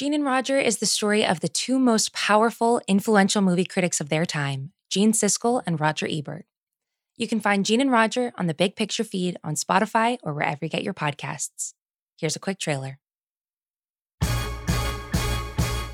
[0.00, 4.08] Gene and Roger is the story of the two most powerful, influential movie critics of
[4.08, 6.46] their time, Gene Siskel and Roger Ebert.
[7.18, 10.60] You can find Gene and Roger on the Big Picture feed on Spotify or wherever
[10.62, 11.74] you get your podcasts.
[12.16, 12.98] Here's a quick trailer.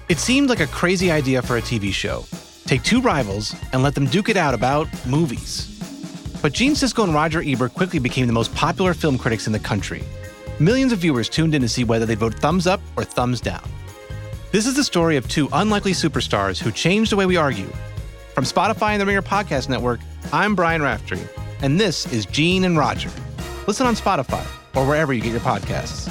[0.09, 2.25] It seemed like a crazy idea for a TV show.
[2.65, 5.67] Take two rivals and let them duke it out about movies.
[6.41, 9.59] But Gene Siskel and Roger Ebert quickly became the most popular film critics in the
[9.59, 10.05] country.
[10.61, 13.69] Millions of viewers tuned in to see whether they'd vote thumbs up or thumbs down.
[14.57, 17.71] This is the story of two unlikely superstars who changed the way we argue.
[18.33, 20.01] From Spotify and the Ringer Podcast Network,
[20.33, 21.21] I'm Brian Raftery,
[21.61, 23.11] and this is Gene and Roger.
[23.67, 24.43] Listen on Spotify
[24.75, 26.11] or wherever you get your podcasts.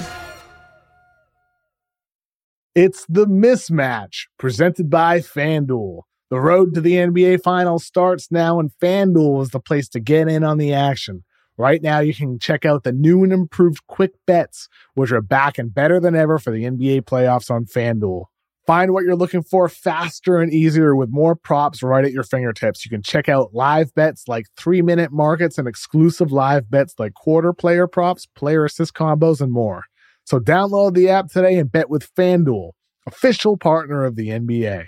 [2.76, 6.02] It's the mismatch presented by FanDuel.
[6.30, 10.28] The road to the NBA Finals starts now, and FanDuel is the place to get
[10.28, 11.24] in on the action.
[11.58, 15.58] Right now, you can check out the new and improved quick bets, which are back
[15.58, 18.26] and better than ever for the NBA playoffs on FanDuel.
[18.66, 22.84] Find what you're looking for faster and easier with more props right at your fingertips.
[22.84, 27.14] You can check out live bets like three minute markets and exclusive live bets like
[27.14, 29.84] quarter player props, player assist combos, and more.
[30.26, 32.72] So download the app today and bet with FanDuel,
[33.06, 34.88] official partner of the NBA.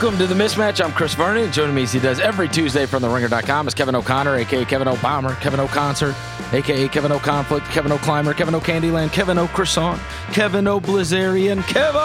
[0.00, 0.82] Welcome to the mismatch.
[0.82, 1.52] I'm Chris Vernon.
[1.52, 4.88] Joining me as he does every Tuesday from the ringer.com is Kevin O'Connor, aka Kevin
[4.88, 6.14] O'Bomber, Kevin O'Concert,
[6.54, 10.00] aka Kevin O'Conflict, Kevin O'Climber, Kevin O'Candyland, Kevin O'Croissant,
[10.32, 12.00] Kevin O'Blizzarian, Kevin!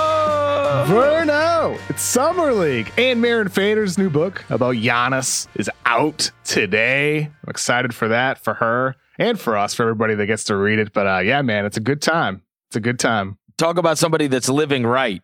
[0.94, 1.79] Verno!
[1.88, 2.91] It's Summer League.
[2.97, 7.19] And Mirin Fader's new book about Giannis is out today.
[7.19, 10.79] I'm excited for that, for her, and for us, for everybody that gets to read
[10.79, 10.91] it.
[10.91, 12.41] But uh, yeah, man, it's a good time.
[12.67, 13.38] It's a good time.
[13.56, 15.22] Talk about somebody that's living right.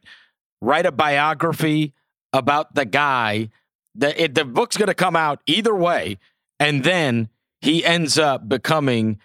[0.61, 1.93] Write a biography
[2.33, 3.49] about the guy
[3.95, 6.17] that it, the book's going to come out either way,
[6.59, 7.29] and then
[7.61, 9.19] he ends up becoming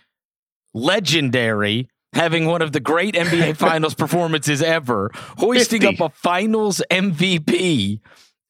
[0.74, 6.02] legendary, having one of the great NBA Finals performances ever, hoisting 50.
[6.02, 8.00] up a Finals MVP,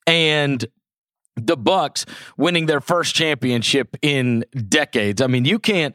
[0.07, 0.65] and
[1.37, 2.07] the Bucks
[2.37, 5.21] winning their first championship in decades.
[5.21, 5.95] I mean, you can't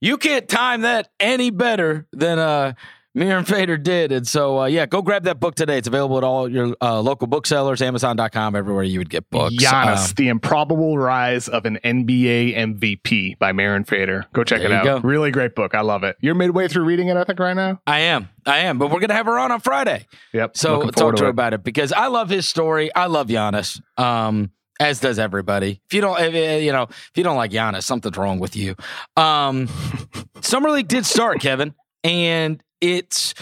[0.00, 2.72] you can't time that any better than uh
[3.16, 4.12] Mirin Fader did.
[4.12, 5.78] And so, uh, yeah, go grab that book today.
[5.78, 9.56] It's available at all your uh, local booksellers, Amazon.com, everywhere you would get books.
[9.56, 14.26] Giannis, Um, The Improbable Rise of an NBA MVP by Mirin Fader.
[14.32, 14.84] Go check it out.
[14.84, 14.98] go.
[15.00, 15.74] Really great book.
[15.74, 16.16] I love it.
[16.20, 17.80] You're midway through reading it, I think, right now?
[17.86, 18.28] I am.
[18.46, 18.78] I am.
[18.78, 20.06] But we're going to have her on on Friday.
[20.32, 20.56] Yep.
[20.56, 22.94] So talk to her about it because I love his story.
[22.94, 23.80] I love Giannis.
[23.98, 25.80] Um, as does everybody.
[25.90, 28.56] If you don't, if, uh, you know, if you don't like Giannis, something's wrong with
[28.56, 28.76] you.
[29.16, 29.68] Um,
[30.40, 33.34] Summer League did start, Kevin, and it's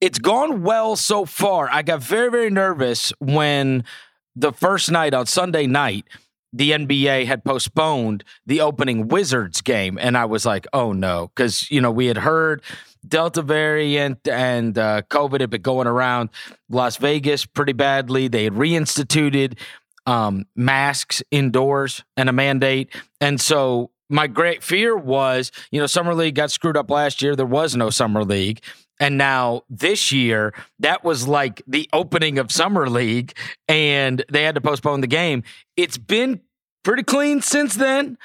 [0.00, 1.68] it's gone well so far.
[1.70, 3.84] I got very very nervous when
[4.34, 6.06] the first night on Sunday night
[6.52, 11.70] the NBA had postponed the opening Wizards game, and I was like, "Oh no," because
[11.70, 12.62] you know we had heard
[13.06, 16.30] Delta variant and uh, COVID had been going around
[16.68, 18.28] Las Vegas pretty badly.
[18.28, 19.58] They had reinstituted
[20.04, 22.90] um, masks indoors and a mandate,
[23.20, 27.34] and so my great fear was, you know, summer league got screwed up last year.
[27.34, 28.62] There was no summer league.
[29.00, 33.32] And now this year, that was like the opening of summer league,
[33.66, 35.42] and they had to postpone the game.
[35.76, 36.40] It's been
[36.84, 38.18] pretty clean since then.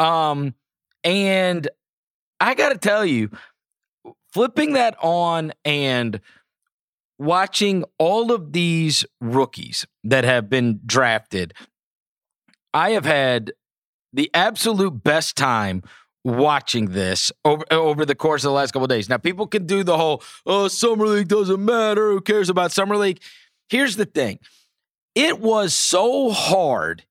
[0.00, 0.54] Um,
[1.04, 1.68] and
[2.40, 3.30] I got to tell you,
[4.32, 6.20] flipping that on and
[7.18, 11.54] watching all of these rookies that have been drafted,
[12.72, 13.52] I have had
[14.14, 15.82] the absolute best time
[16.24, 19.08] watching this over over the course of the last couple days.
[19.08, 22.12] Now, people can do the whole "oh, summer league doesn't matter.
[22.12, 23.20] Who cares about summer league?"
[23.68, 24.38] Here's the thing:
[25.14, 27.04] it was so hard,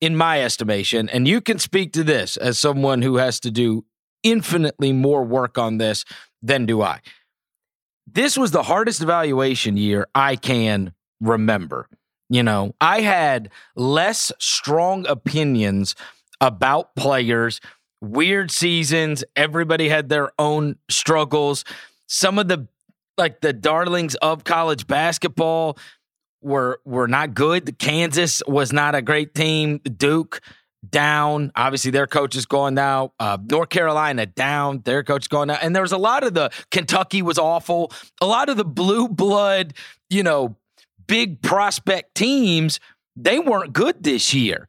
[0.00, 3.84] in my estimation, and you can speak to this as someone who has to do
[4.22, 6.04] infinitely more work on this
[6.42, 7.00] than do I.
[8.06, 11.88] This was the hardest evaluation year I can remember.
[12.28, 15.94] You know, I had less strong opinions
[16.40, 17.60] about players,
[18.00, 19.24] weird seasons.
[19.36, 21.64] Everybody had their own struggles.
[22.06, 22.66] Some of the
[23.18, 25.78] like the darlings of college basketball
[26.42, 27.78] were were not good.
[27.78, 29.78] Kansas was not a great team.
[29.78, 30.40] Duke
[30.88, 31.52] down.
[31.54, 33.12] Obviously, their coach is going now.
[33.20, 34.80] Uh, North Carolina down.
[34.84, 35.58] Their coach going now.
[35.60, 37.92] And there was a lot of the Kentucky was awful.
[38.20, 39.74] A lot of the blue blood,
[40.08, 40.56] you know,
[41.06, 42.80] big prospect teams,
[43.16, 44.68] they weren't good this year.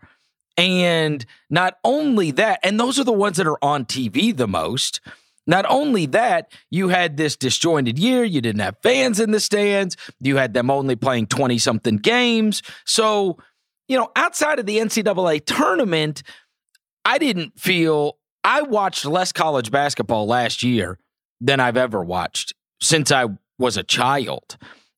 [0.62, 5.02] And not only that, and those are the ones that are on TV the most.
[5.48, 8.24] Not only that, you had this disjointed year.
[8.24, 9.98] You didn't have fans in the stands.
[10.20, 12.62] You had them only playing 20 something games.
[12.86, 13.40] So,
[13.88, 16.22] you know, outside of the NCAA tournament,
[17.06, 21.00] I didn't feel I watched less college basketball last year
[21.40, 23.26] than I've ever watched since I
[23.58, 24.58] was a child.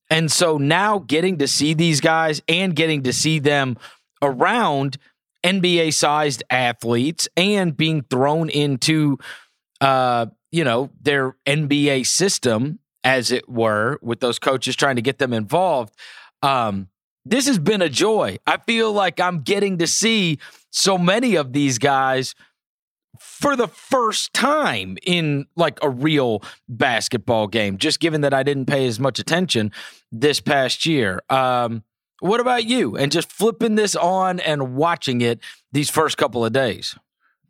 [0.10, 3.78] And so now getting to see these guys and getting to see them
[4.22, 4.98] around
[5.44, 9.18] NBA sized athletes and being thrown into
[9.82, 15.18] uh, you know, their NBA system, as it were, with those coaches trying to get
[15.18, 15.94] them involved.
[16.42, 16.90] Um,
[17.26, 18.38] this has been a joy.
[18.46, 20.38] I feel like I'm getting to see
[20.70, 22.36] so many of these guys
[23.20, 28.68] for the first time in like a real basketball game, just given that I didn't
[28.68, 29.72] pay as much attention
[30.12, 31.22] this past year.
[31.30, 31.84] Um,
[32.24, 32.96] what about you?
[32.96, 35.40] And just flipping this on and watching it
[35.74, 36.96] these first couple of days.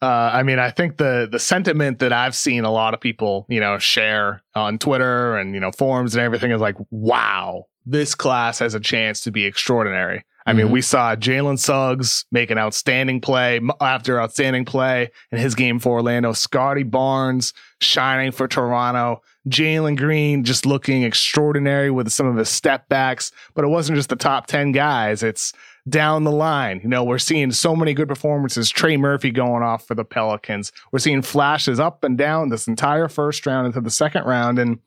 [0.01, 3.45] Uh, I mean, I think the the sentiment that I've seen a lot of people,
[3.47, 8.13] you know, share on Twitter and you know forums and everything is like, "Wow, this
[8.15, 10.57] class has a chance to be extraordinary." I mm-hmm.
[10.57, 15.79] mean, we saw Jalen Suggs make an outstanding play after outstanding play in his game
[15.79, 16.33] for Orlando.
[16.33, 19.21] Scottie Barnes shining for Toronto.
[19.49, 23.31] Jalen Green just looking extraordinary with some of his step backs.
[23.53, 25.23] But it wasn't just the top 10 guys.
[25.23, 25.53] It's
[25.87, 26.79] down the line.
[26.81, 28.69] You know, we're seeing so many good performances.
[28.69, 30.71] Trey Murphy going off for the Pelicans.
[30.91, 34.59] We're seeing flashes up and down this entire first round into the second round.
[34.59, 34.79] And,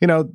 [0.00, 0.30] you know,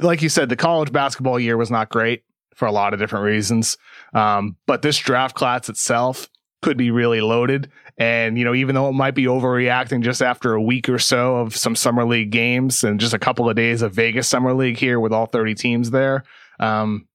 [0.00, 2.24] like you said, the college basketball year was not great
[2.54, 3.78] for a lot of different reasons.
[4.14, 6.28] Um, but this draft class itself
[6.62, 7.70] could be really loaded.
[8.00, 11.36] And, you know, even though it might be overreacting just after a week or so
[11.36, 14.78] of some summer league games and just a couple of days of Vegas summer league
[14.78, 16.24] here with all 30 teams there,
[16.58, 17.06] um,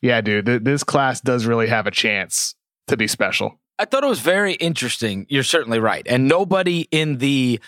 [0.00, 2.56] yeah, dude, th- this class does really have a chance
[2.88, 3.60] to be special.
[3.78, 5.26] I thought it was very interesting.
[5.28, 6.04] You're certainly right.
[6.06, 7.60] And nobody in the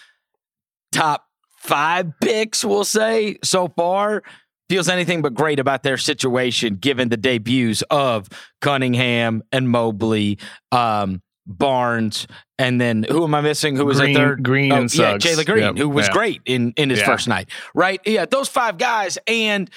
[0.90, 1.26] top
[1.58, 4.24] five picks, we'll say, so far
[4.68, 8.28] feels anything but great about their situation given the debuts of
[8.60, 10.38] Cunningham and Mobley,
[10.72, 12.26] um, Barnes,
[12.58, 13.76] and then who am I missing?
[13.76, 14.42] Who was Green, a third?
[14.42, 15.76] Green oh, and yeah, Jalen Green, yep.
[15.76, 16.12] who was yeah.
[16.12, 17.06] great in in his yeah.
[17.06, 18.00] first night, right?
[18.06, 19.70] Yeah, those five guys, and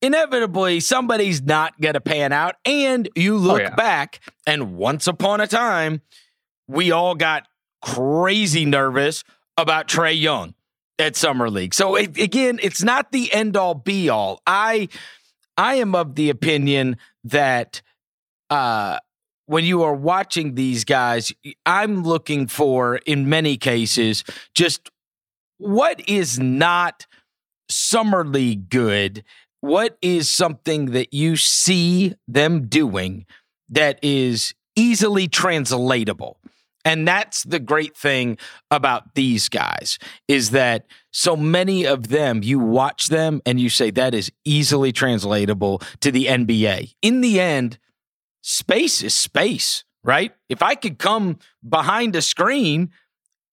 [0.00, 2.56] inevitably somebody's not going to pan out.
[2.64, 3.74] And you oh, look oh, yeah.
[3.74, 6.02] back, and once upon a time,
[6.68, 7.48] we all got
[7.82, 9.24] crazy nervous
[9.56, 10.54] about Trae Young
[10.98, 11.74] at Summer League.
[11.74, 14.40] So it, again, it's not the end all be all.
[14.46, 14.88] I
[15.56, 17.82] I am of the opinion that
[18.50, 18.98] uh,
[19.48, 21.32] when you are watching these guys,
[21.66, 24.24] I'm looking for, in many cases,
[24.54, 24.90] just
[25.58, 27.06] what is not
[27.68, 29.24] Summer League good
[29.60, 33.26] what is something that you see them doing
[33.68, 36.38] that is easily translatable?
[36.84, 38.38] And that's the great thing
[38.70, 43.90] about these guys is that so many of them, you watch them and you say
[43.90, 46.94] that is easily translatable to the NBA.
[47.02, 47.78] In the end,
[48.40, 50.32] space is space, right?
[50.48, 52.90] If I could come behind a screen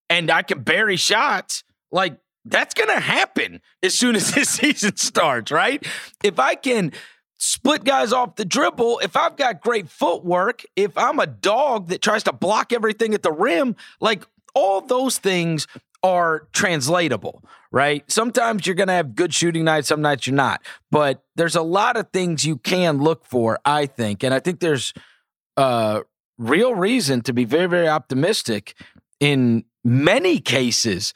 [0.10, 4.96] and I can bury shots, like that's going to happen as soon as this season
[4.98, 5.86] starts, right?
[6.24, 6.92] If I can
[7.38, 12.01] split guys off the dribble, if I've got great footwork, if I'm a dog that
[12.01, 15.68] tries to block everything at the rim, like all those things
[16.06, 18.04] are translatable, right?
[18.10, 20.62] Sometimes you're going to have good shooting nights, some nights you're not.
[20.92, 24.24] But there's a lot of things you can look for, I think.
[24.24, 24.94] And I think there's
[25.58, 26.02] uh
[26.38, 28.76] real reason to be very very optimistic
[29.22, 31.14] in many cases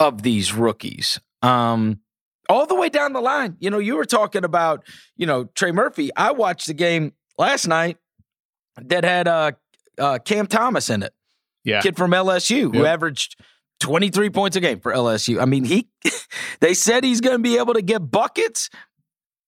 [0.00, 1.20] of these rookies.
[1.42, 2.00] Um,
[2.48, 3.56] all the way down the line.
[3.58, 4.84] You know, you were talking about,
[5.16, 6.10] you know, Trey Murphy.
[6.16, 7.96] I watched the game last night
[8.76, 9.52] that had uh,
[9.98, 11.14] uh Cam Thomas in it.
[11.64, 11.80] Yeah.
[11.80, 12.74] Kid from LSU yep.
[12.74, 13.36] who averaged
[13.80, 15.40] 23 points a game for LSU.
[15.40, 15.88] I mean, he
[16.60, 18.70] they said he's going to be able to get buckets.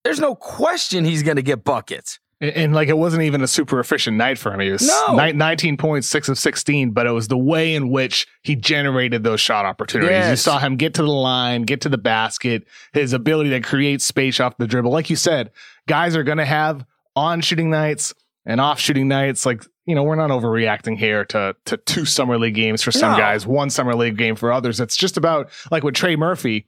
[0.05, 2.21] There's no question he's going to get buckets.
[2.41, 4.61] And, and, like it wasn't even a super efficient night for him.
[4.61, 5.17] He was no.
[5.17, 9.25] ni- 19 points, six of 16, but it was the way in which he generated
[9.25, 10.13] those shot opportunities.
[10.13, 10.31] Yes.
[10.31, 14.01] You saw him get to the line, get to the basket, his ability to create
[14.01, 14.93] space off the dribble.
[14.93, 15.51] Like you said,
[15.89, 16.85] guys are going to have
[17.17, 18.15] on shooting nights
[18.47, 19.45] and off shooting nights.
[19.45, 23.13] Like, you know, we're not overreacting here to, to two summer league games for some
[23.13, 23.17] No.
[23.19, 24.81] guys, one summer league game for others.
[24.81, 26.67] It's just about like with Trey Murphy.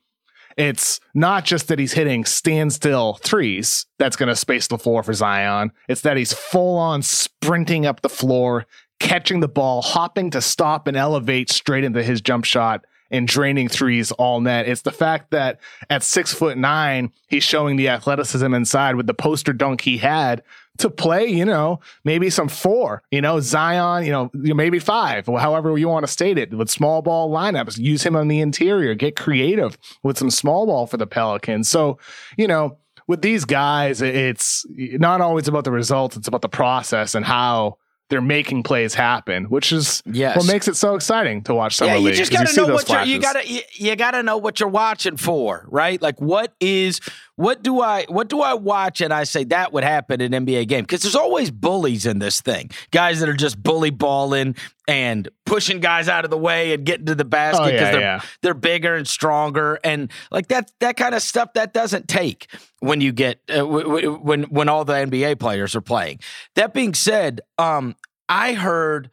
[0.56, 5.12] It's not just that he's hitting standstill threes that's going to space the floor for
[5.12, 5.70] Zion.
[5.86, 8.66] It's that he's full on sprinting up the floor,
[9.00, 13.68] catching the ball, hopping to stop and elevate straight into his jump shot and draining
[13.68, 14.66] threes all net.
[14.66, 15.60] It's the fact that
[15.90, 20.42] at six foot nine, he's showing the athleticism inside with the poster dunk he had
[20.80, 25.76] to play, you know, maybe some four, you know, Zion, you know, maybe five, however
[25.78, 29.16] you want to state it, with small ball lineups, use him on the interior, get
[29.16, 31.68] creative with some small ball for the Pelicans.
[31.68, 31.98] So,
[32.36, 37.14] you know, with these guys, it's not always about the results, it's about the process
[37.14, 37.76] and how
[38.08, 40.36] they're making plays happen, which is Yes.
[40.36, 42.16] what makes it so exciting to watch summer yeah, you league.
[42.16, 45.64] just gotta know what you're, you gotta you, you gotta know what you're watching for,
[45.68, 46.02] right?
[46.02, 47.00] Like what is
[47.40, 50.44] what do I what do I watch and I say that would happen in an
[50.44, 50.82] NBA game?
[50.82, 54.56] Because there's always bullies in this thing, guys that are just bully balling
[54.86, 57.90] and pushing guys out of the way and getting to the basket Oh, because yeah,
[57.92, 58.20] they're yeah.
[58.42, 62.46] they're bigger and stronger and like that that kind of stuff that doesn't take
[62.80, 66.20] when you get uh, w- w- when when all the NBA players are playing.
[66.56, 67.96] That being said, um,
[68.28, 69.10] I heard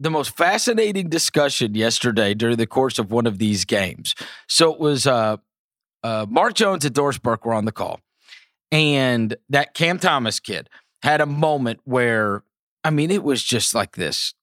[0.00, 4.16] the most fascinating discussion yesterday during the course of one of these games.
[4.48, 5.36] So it was uh,
[6.02, 8.00] uh, Mark Jones and Doris Burke were on the call,
[8.70, 10.68] and that Cam Thomas kid
[11.02, 12.42] had a moment where
[12.84, 14.34] I mean it was just like this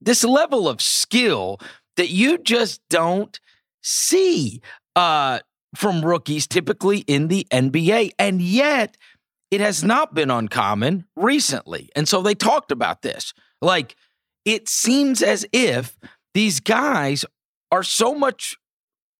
[0.00, 1.60] this level of skill
[1.96, 3.38] that you just don't
[3.82, 4.60] see
[4.96, 5.40] uh,
[5.74, 8.96] from rookies typically in the NBA, and yet
[9.50, 11.88] it has not been uncommon recently.
[11.96, 13.34] And so they talked about this.
[13.60, 13.96] Like,
[14.44, 15.98] it seems as if
[16.34, 17.24] these guys
[17.70, 18.56] are so much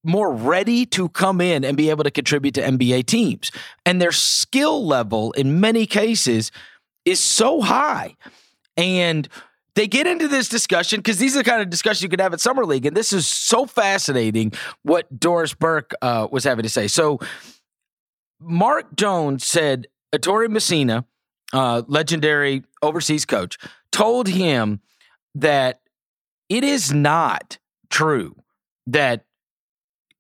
[0.03, 3.51] more ready to come in and be able to contribute to NBA teams.
[3.85, 6.51] And their skill level in many cases
[7.05, 8.17] is so high.
[8.77, 9.29] And
[9.75, 12.33] they get into this discussion because these are the kind of discussions you could have
[12.33, 12.87] at Summer League.
[12.87, 14.53] And this is so fascinating
[14.83, 16.89] what Doris Burke uh, was having to say.
[16.89, 17.21] So,
[18.43, 21.05] Mark Jones said Ettore Messina,
[21.53, 23.59] uh, legendary overseas coach,
[23.93, 24.81] told him
[25.35, 25.81] that
[26.49, 27.59] it is not
[27.91, 28.35] true
[28.87, 29.25] that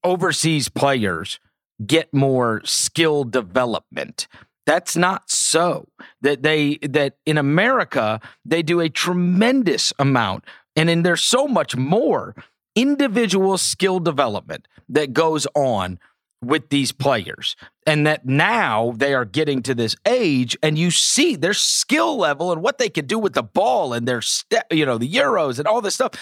[0.04, 1.40] overseas players
[1.87, 4.28] get more skill development.
[4.66, 5.88] That's not so.
[6.21, 10.45] That they that in America they do a tremendous amount
[10.76, 12.35] and then there's so much more
[12.76, 15.99] individual skill development that goes on
[16.42, 17.54] with these players
[17.87, 22.50] and that now they are getting to this age and you see their skill level
[22.50, 25.59] and what they can do with the ball and their step you know the euros
[25.59, 26.12] and all this stuff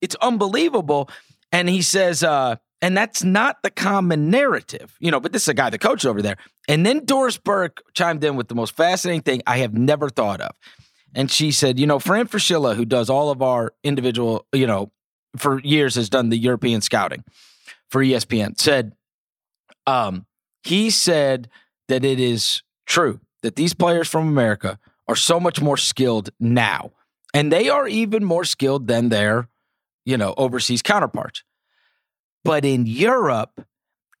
[0.00, 1.08] it's unbelievable
[1.52, 5.48] and he says uh and that's not the common narrative you know but this is
[5.48, 6.36] a guy the coach over there.
[6.68, 10.40] And then doris burke chimed in with the most fascinating thing i have never thought
[10.40, 10.52] of.
[11.14, 14.90] And she said you know fran Fraschilla, who does all of our individual you know
[15.36, 17.24] for years has done the european scouting
[17.88, 18.92] for espn said
[19.86, 20.26] um,
[20.62, 21.48] he said
[21.88, 26.92] that it is true that these players from America are so much more skilled now,
[27.34, 29.48] and they are even more skilled than their,
[30.04, 31.42] you know, overseas counterparts.
[32.44, 33.66] But in Europe,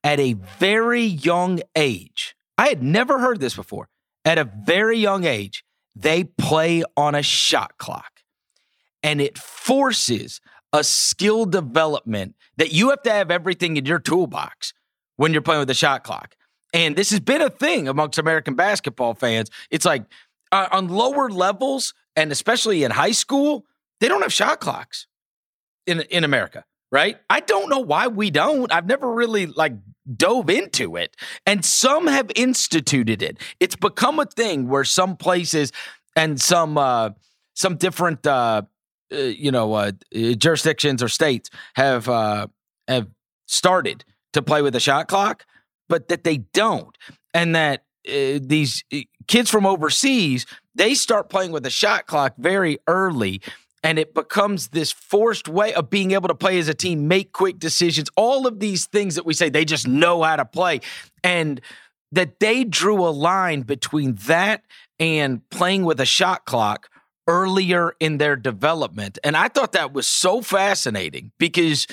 [0.04, 3.88] at a very young age, I had never heard this before.
[4.24, 5.64] At a very young age,
[5.96, 8.20] they play on a shot clock,
[9.02, 10.40] and it forces
[10.72, 14.72] a skill development that you have to have everything in your toolbox
[15.16, 16.36] when you're playing with the shot clock.
[16.72, 19.50] And this has been a thing amongst American basketball fans.
[19.70, 20.04] It's like
[20.52, 23.64] uh, on lower levels, and especially in high school,
[24.00, 25.06] they don't have shot clocks
[25.86, 27.18] in in America, right?
[27.28, 28.72] I don't know why we don't.
[28.72, 29.74] I've never really like
[30.16, 31.16] dove into it,
[31.46, 33.38] and some have instituted it.
[33.60, 35.72] It's become a thing where some places
[36.16, 37.10] and some uh,
[37.54, 38.62] some different uh,
[39.12, 42.46] uh, you know uh, jurisdictions or states have uh,
[42.88, 43.08] have
[43.46, 45.44] started to play with a shot clock,
[45.88, 46.96] but that they don't,
[47.34, 52.34] and that uh, these uh, kids from overseas they start playing with a shot clock
[52.38, 53.40] very early.
[53.82, 57.32] And it becomes this forced way of being able to play as a team, make
[57.32, 60.80] quick decisions, all of these things that we say they just know how to play.
[61.24, 61.60] And
[62.12, 64.64] that they drew a line between that
[64.98, 66.90] and playing with a shot clock
[67.26, 69.18] earlier in their development.
[69.22, 71.86] And I thought that was so fascinating because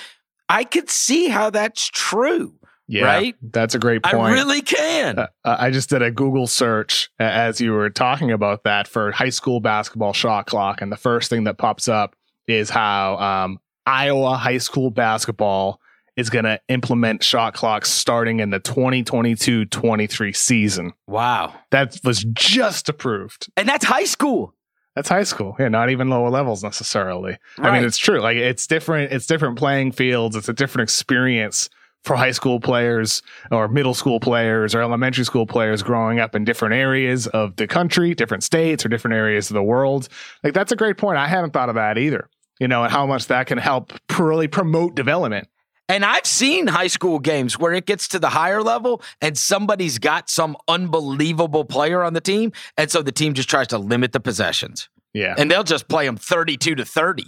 [0.50, 2.56] I could see how that's true,
[2.88, 3.36] Yeah, right?
[3.42, 4.16] That's a great point.
[4.16, 5.20] I really can.
[5.20, 9.12] Uh, I just did a Google search uh, as you were talking about that for
[9.12, 12.16] high school basketball shot clock, and the first thing that pops up
[12.48, 15.82] is how um, Iowa high school basketball
[16.16, 20.94] is going to implement shot clocks starting in the 2022-23 season.
[21.06, 21.54] wow.
[21.70, 23.48] That was just approved.
[23.56, 24.54] And that's high school.
[24.96, 25.56] That's high school.
[25.60, 27.38] Yeah, not even lower levels necessarily.
[27.60, 28.20] I mean, it's true.
[28.20, 29.14] Like it's different.
[29.14, 30.36] It's different playing fields.
[30.36, 31.70] It's a different experience
[32.04, 36.46] for high school players or middle school players or elementary school players growing up in
[36.46, 40.08] different areas of the country, different states or different areas of the world.
[40.44, 41.18] Like that's a great point.
[41.18, 42.30] I hadn't thought of that either.
[42.60, 45.48] You know, and how much that can help really promote development.
[45.90, 50.00] And I've seen high school games where it gets to the higher level and somebody's
[50.00, 52.52] got some unbelievable player on the team.
[52.78, 54.90] And so the team just tries to limit the possessions.
[55.14, 55.36] Yeah.
[55.38, 57.24] And they'll just play them 32 to 30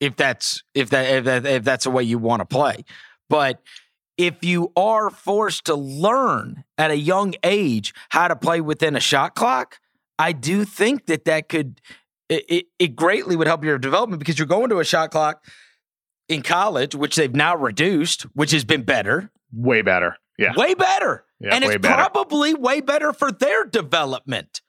[0.00, 2.84] if that's if that if, that, if that's the way you want to play.
[3.28, 3.60] But
[4.16, 9.00] if you are forced to learn at a young age how to play within a
[9.00, 9.78] shot clock,
[10.18, 11.80] I do think that that could
[12.28, 15.44] it, it, it greatly would help your development because you're going to a shot clock
[16.28, 20.16] in college, which they've now reduced, which has been better, Way better.
[20.38, 20.52] Yeah.
[20.56, 21.94] way better, Yeah, and way it's better.
[22.10, 24.60] probably way better for their development.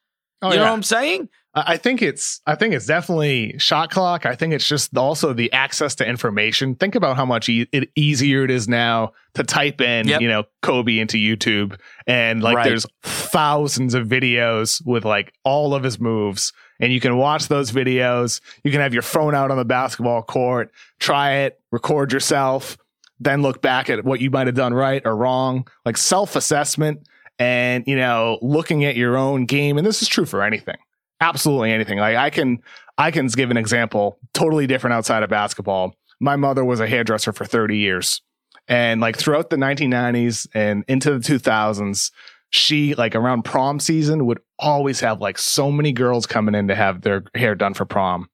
[0.42, 1.30] Oh, you know what I'm saying?
[1.66, 4.26] I think it's I think it's definitely shot clock.
[4.26, 6.76] I think it's just also the access to information.
[6.76, 10.22] Think about how much e- it easier it is now to type in, Yep.
[10.22, 12.68] you know, Kobe into YouTube and like Right.
[12.70, 17.72] there's thousands of videos with like all of his moves and you can watch those
[17.72, 18.42] videos.
[18.64, 22.78] You can have your phone out on the basketball court, try it, record yourself,
[23.20, 27.08] then look back at what you might have done right or wrong, like self-assessment
[27.40, 30.76] and, you know, looking at your own game and this is true for anything
[31.22, 32.00] absolutely anything.
[32.00, 32.60] Like I can
[32.98, 35.94] I can give an example totally different outside of basketball.
[36.20, 38.22] My mother was a hairdresser for 30 years.
[38.68, 42.12] And like throughout the 1990s and into the 2000s,
[42.50, 46.76] she like around prom season would always have like so many girls coming in to
[46.76, 48.30] have their hair done for prom.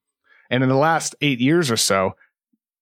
[0.50, 2.16] And in the last 8 years or so,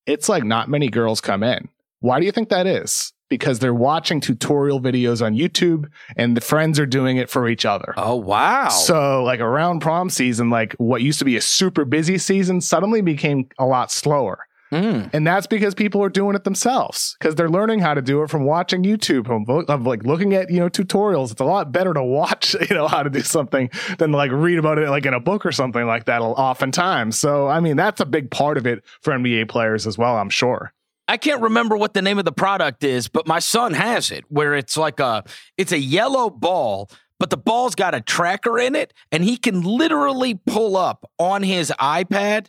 [0.07, 1.69] it's like not many girls come in.
[2.01, 3.13] Why do you think that is?
[3.33, 7.65] Because they're watching tutorial videos on YouTube and the friends are doing it for each
[7.65, 7.95] other.
[7.97, 8.69] Oh wow!
[8.69, 13.01] So, like around prom season, like what used to be a super busy season suddenly
[13.01, 14.47] became a lot slower.
[14.73, 15.11] Mm.
[15.13, 18.31] And that's because people are doing it themselves because they're learning how to do it
[18.31, 21.31] from watching YouTube, from of like looking at, you know, tutorials.
[21.31, 24.59] It's a lot better to watch, you know, how to do something than like read
[24.59, 27.19] about it like in a book or something like that oftentimes.
[27.19, 30.31] So, I mean, that's a big part of it for NBA players as well, I'm
[30.31, 30.73] sure.
[31.09, 34.25] I can't remember what the name of the product is, but my son has it
[34.29, 35.25] where it's like a
[35.57, 39.63] it's a yellow ball, but the ball's got a tracker in it, and he can
[39.63, 42.49] literally pull up on his iPad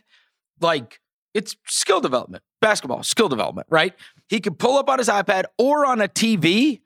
[0.60, 1.00] like
[1.34, 3.94] it's skill development, basketball, skill development, right?
[4.28, 6.80] He can pull up on his iPad or on a TV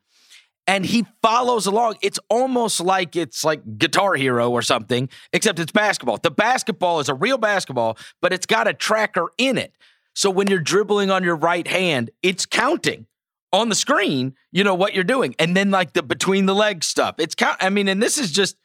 [0.68, 1.96] and he follows along.
[2.02, 6.18] It's almost like it's like Guitar Hero or something, except it's basketball.
[6.18, 9.72] The basketball is a real basketball, but it's got a tracker in it.
[10.18, 13.06] So when you're dribbling on your right hand, it's counting
[13.52, 15.36] on the screen, you know what you're doing.
[15.38, 17.14] And then like the between the legs stuff.
[17.18, 18.56] It's count I mean, and this is just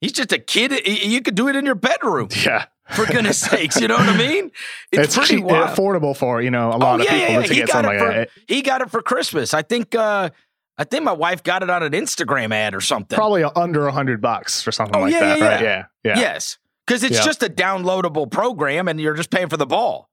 [0.00, 0.86] he's just a kid.
[0.86, 2.28] You could do it in your bedroom.
[2.44, 2.66] Yeah.
[2.90, 4.52] For goodness sakes, you know what I mean?
[4.92, 7.46] It's, pretty cheap- affordable for, you know, a lot oh, of yeah, people yeah, yeah.
[7.46, 8.28] to He get got something it for like that.
[8.46, 9.54] he got it for Christmas.
[9.54, 10.30] I think uh
[10.78, 13.16] I think my wife got it on an Instagram ad or something.
[13.16, 15.62] Probably under a hundred bucks for something Oh, like yeah, that, yeah, right?
[15.62, 15.84] yeah.
[16.04, 16.18] Yeah.
[16.20, 16.58] Yes.
[16.86, 20.08] Because it's just a downloadable program and you're just paying for the ball.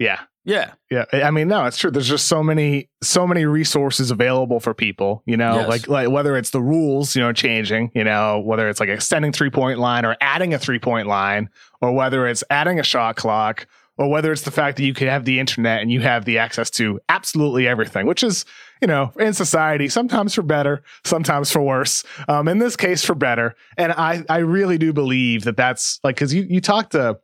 [0.00, 0.18] Yeah.
[0.44, 0.72] Yeah.
[0.90, 1.90] Yeah, I mean, no, it's true.
[1.90, 5.22] There's just so many, so many resources available for people.
[5.26, 5.68] You know, Yes.
[5.68, 7.92] like like whether it's the rules, you know, changing.
[7.94, 11.50] You know, whether it's like extending three point line or adding a three point line,
[11.82, 13.66] or whether it's adding a shot clock,
[13.98, 16.38] or whether it's the fact that you can have the internet and you have the
[16.38, 18.46] access to absolutely everything, which is,
[18.80, 22.02] you know, in society sometimes for better, sometimes for worse.
[22.28, 23.54] Um, in this case, for better.
[23.76, 27.18] And I, I really do believe that that's like because you you talk to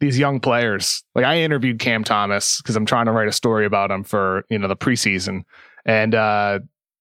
[0.00, 1.04] these young players.
[1.14, 4.44] Like I interviewed Cam Thomas because I'm trying to write a story about him for
[4.48, 5.44] you know the preseason,
[5.84, 6.60] and uh,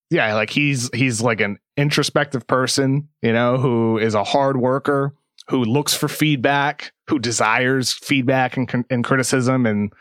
[0.10, 5.14] yeah, like he's he's like an introspective person, you know, who is a hard worker,
[5.48, 9.94] who looks for feedback, who desires feedback and, and criticism, and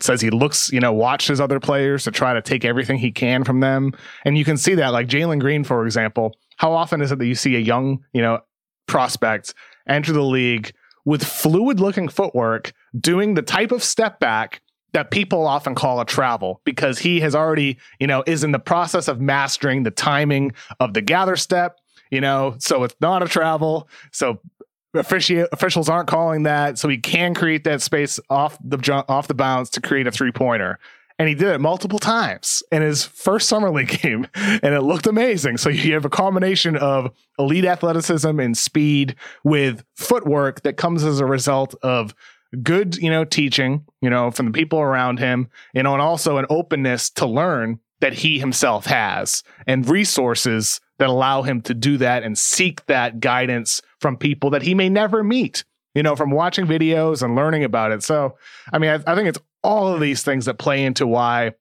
[0.00, 3.42] says he looks, you know, watches other players to try to take everything he can
[3.44, 3.92] from them,
[4.24, 6.36] and you can see that, like Jalen Green, for example.
[6.56, 8.40] How often is it that you see a young, you know,
[8.86, 9.54] prospect
[9.88, 10.72] enter the league
[11.04, 14.62] with fluid looking footwork doing the type of step back
[14.92, 18.58] that people often call a travel because he has already, you know, is in the
[18.58, 23.26] process of mastering the timing of the gather step, you know, so it's not a
[23.26, 23.88] travel.
[24.12, 24.40] So
[24.94, 26.78] offici- officials aren't calling that.
[26.78, 30.32] So he can create that space off the off the bounce to create a three
[30.32, 30.78] pointer.
[31.18, 35.06] And he did it multiple times in his first summer league game and it looked
[35.06, 35.56] amazing.
[35.56, 41.20] So you have a combination of elite athleticism and speed with footwork that comes as
[41.20, 42.14] a result of
[42.62, 46.36] good you know teaching you know from the people around him you know and also
[46.36, 51.96] an openness to learn that he himself has and resources that allow him to do
[51.96, 55.64] that and seek that guidance from people that he may never meet
[55.96, 58.04] you know from watching videos and learning about it.
[58.04, 58.36] So
[58.72, 61.54] i mean i, I think it's all of these things that play into why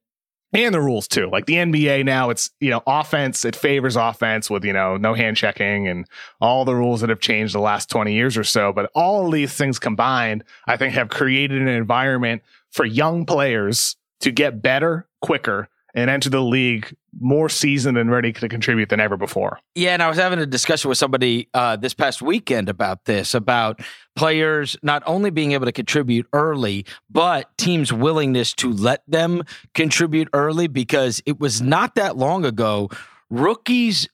[0.53, 1.29] and the rules too.
[1.31, 3.43] Like the NBA now, it's you know offense.
[3.43, 6.05] It favors offense with you know no hand checking and
[6.39, 8.71] all the rules that have changed the last twenty years or so.
[8.71, 13.95] But all of these things combined, I think, have created an environment for young players
[14.19, 18.99] to get better quicker and enter the league more seasoned and ready to contribute than
[18.99, 19.59] ever before.
[19.75, 23.33] Yeah, and I was having a discussion with somebody uh, this past weekend about this,
[23.33, 23.79] about
[24.15, 29.43] players not only being able to contribute early, but teams' willingness to let them
[29.75, 32.89] contribute early because it was not that long ago.
[33.29, 34.07] Rookies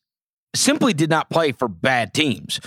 [0.56, 2.60] simply did not play for bad teams.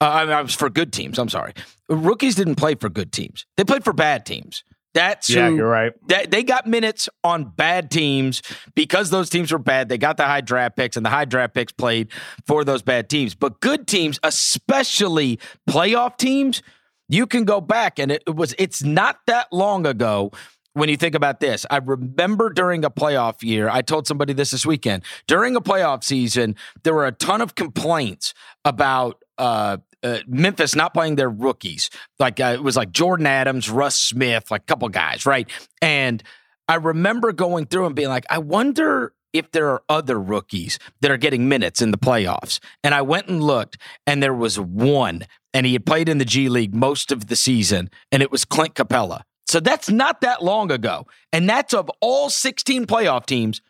[0.00, 1.18] Uh, I, mean, I was for good teams.
[1.18, 1.52] I'm sorry.
[1.88, 3.44] Rookies didn't play for good teams.
[3.56, 4.64] They played for bad teams.
[4.92, 5.92] That's yeah, who, you're right.
[6.08, 8.42] That they got minutes on bad teams
[8.74, 9.88] because those teams were bad.
[9.88, 12.08] They got the high draft picks, and the high draft picks played
[12.46, 13.34] for those bad teams.
[13.34, 16.62] But good teams, especially playoff teams,
[17.08, 18.54] you can go back and it, it was.
[18.58, 20.32] It's not that long ago
[20.74, 24.52] when you think about this, I remember during a playoff year, I told somebody this
[24.52, 25.02] this weekend.
[25.26, 30.94] During a playoff season, there were a ton of complaints about uh, uh, Memphis not
[30.94, 31.90] playing their rookies.
[32.18, 35.48] Like uh, it was like Jordan Adams, Russ Smith, like a couple guys, right?
[35.82, 36.22] And
[36.68, 41.10] I remember going through and being like, I wonder if there are other rookies that
[41.10, 42.58] are getting minutes in the playoffs.
[42.82, 46.24] And I went and looked, and there was one, and he had played in the
[46.24, 49.22] G League most of the season, and it was Clint Capela.
[49.46, 51.06] So that's not that long ago.
[51.32, 53.62] And that's of all 16 playoff teams,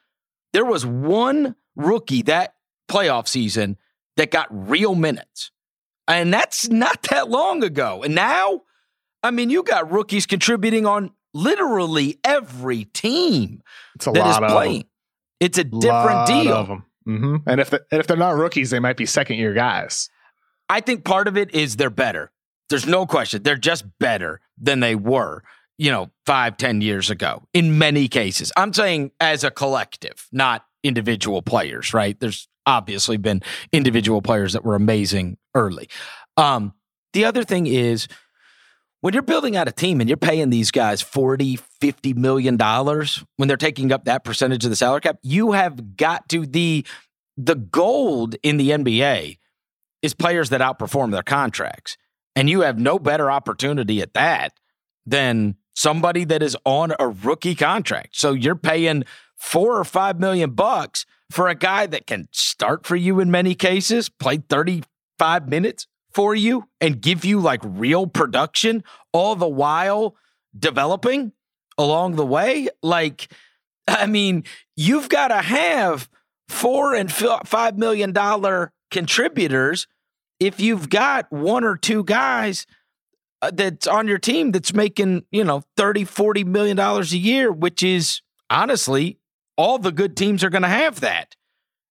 [0.53, 2.55] there was one rookie that
[2.91, 3.79] playoff season
[4.17, 5.51] that got real minutes.
[6.11, 8.03] And that's not that long ago.
[8.03, 8.63] And now,
[9.23, 13.63] I mean, you got rookies contributing on literally every team
[13.95, 14.85] It's a that is lot of playing.
[15.39, 16.57] It's a different lot deal.
[16.57, 16.85] of them.
[17.05, 20.09] hmm And if the, and if they're not rookies, they might be second year guys.
[20.69, 22.31] I think part of it is they're better.
[22.69, 23.43] There's no question.
[23.43, 25.43] They're just better than they were,
[25.79, 28.53] you know, five, ten years ago in many cases.
[28.57, 32.19] I'm saying as a collective, not individual players, right?
[32.21, 33.43] There's obviously been
[33.73, 35.89] individual players that were amazing early.
[36.37, 36.75] Um,
[37.13, 38.09] the other thing is
[39.01, 43.25] when you're building out a team and you're paying these guys 40, 50 million dollars
[43.37, 46.85] when they're taking up that percentage of the salary cap, you have got to the
[47.37, 49.39] the gold in the NBA
[50.03, 51.97] is players that outperform their contracts.
[52.37, 54.53] And you have no better opportunity at that
[55.07, 58.17] than somebody that is on a rookie contract.
[58.17, 59.05] So you're paying
[59.37, 63.55] four or five million bucks for a guy that can start for you in many
[63.55, 70.17] cases, play 35 minutes for you, and give you like real production, all the while
[70.59, 71.33] developing
[71.79, 72.69] along the way.
[72.83, 73.33] Like,
[73.87, 74.45] I mean,
[74.77, 76.09] you've got to have
[76.49, 79.87] four and five million dollar contributors
[80.41, 82.67] if you've got one or two guys
[83.41, 87.53] uh, that's on your team that's making, you know, 30, 40 million dollars a year,
[87.53, 89.20] which is honestly
[89.61, 91.37] all the good teams are going to have that.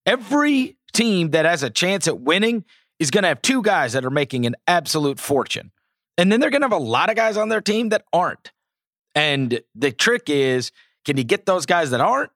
[0.03, 2.65] Every team that has a chance at winning
[2.97, 5.71] is going to have two guys that are making an absolute fortune.
[6.17, 8.51] And then they're going to have a lot of guys on their team that aren't.
[9.13, 10.71] And the trick is
[11.05, 12.31] can you get those guys that aren't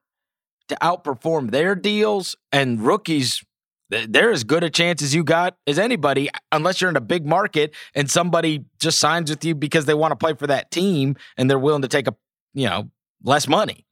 [0.68, 2.36] to outperform their deals?
[2.52, 3.44] And rookies,
[3.90, 7.26] they're as good a chance as you got as anybody, unless you're in a big
[7.26, 11.16] market and somebody just signs with you because they want to play for that team
[11.36, 12.14] and they're willing to take a,
[12.54, 12.88] you know,
[13.24, 13.83] less money.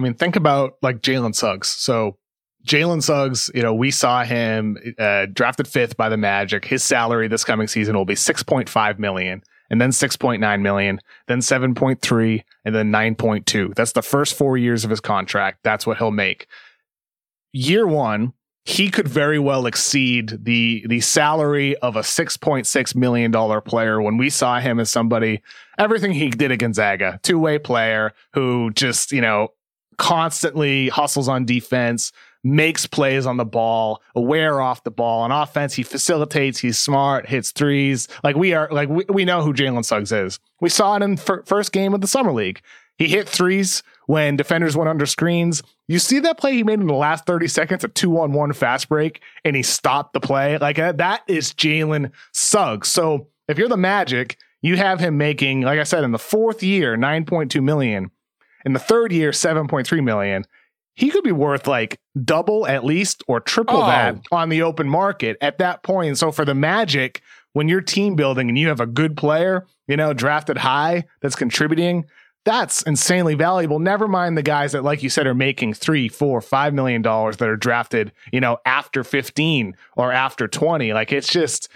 [0.00, 1.68] I mean, think about like Jalen Suggs.
[1.68, 2.16] So
[2.66, 6.64] Jalen Suggs, you know, we saw him uh, drafted fifth by the Magic.
[6.64, 10.40] His salary this coming season will be six point five million, and then six point
[10.40, 13.74] nine million, then seven point three, and then nine point two.
[13.76, 15.58] That's the first four years of his contract.
[15.64, 16.46] That's what he'll make.
[17.52, 18.32] Year one,
[18.64, 23.60] he could very well exceed the the salary of a six point six million dollar
[23.60, 24.00] player.
[24.00, 25.42] When we saw him as somebody,
[25.78, 29.48] everything he did at Gonzaga, two way player who just you know
[30.00, 32.10] constantly hustles on defense,
[32.42, 35.20] makes plays on the ball, aware off the ball.
[35.20, 38.08] On offense, he facilitates, he's smart, hits threes.
[38.24, 40.40] Like we are, like we, we know who Jalen Suggs is.
[40.58, 42.62] We saw it in fir- first game of the summer league.
[42.96, 45.62] He hit threes when defenders went under screens.
[45.86, 48.54] You see that play he made in the last 30 seconds, a two on one
[48.54, 50.56] fast break, and he stopped the play.
[50.56, 52.88] Like uh, that is Jalen Suggs.
[52.88, 56.62] So if you're the Magic, you have him making, like I said, in the fourth
[56.62, 58.10] year, 9.2 million
[58.64, 60.44] In the third year, 7.3 million.
[60.94, 63.86] He could be worth like double at least or triple Oh.
[63.86, 66.08] that on the open market at that point.
[66.08, 69.66] And so for the Magic, when you're team building and you have a good player,
[69.88, 72.04] you know, drafted high that's contributing,
[72.44, 73.78] that's insanely valuable.
[73.78, 77.36] Never mind the guys that, like you said, are making three, four, five million dollars
[77.38, 80.92] that are drafted, you know, after 15 or after 20.
[80.92, 81.68] Like it's just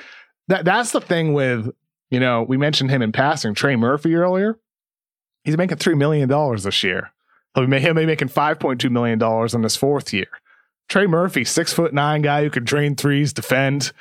[0.49, 1.71] that that's the thing with,
[2.11, 4.59] you know, we mentioned him in passing, Trey Murphy earlier.
[5.45, 7.13] He's making three million dollars this year.
[7.55, 10.29] He'll be, he'll be making five point two million dollars in his fourth year.
[10.89, 13.93] Trey Murphy, six foot nine guy who could drain threes, defend,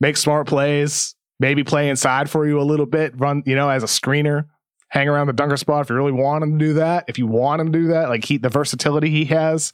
[0.00, 3.82] make smart plays, maybe play inside for you a little bit, run, you know, as
[3.82, 4.46] a screener,
[4.88, 7.04] hang around the dunker spot if you really want him to do that.
[7.08, 9.72] If you want him to do that, like he the versatility he has.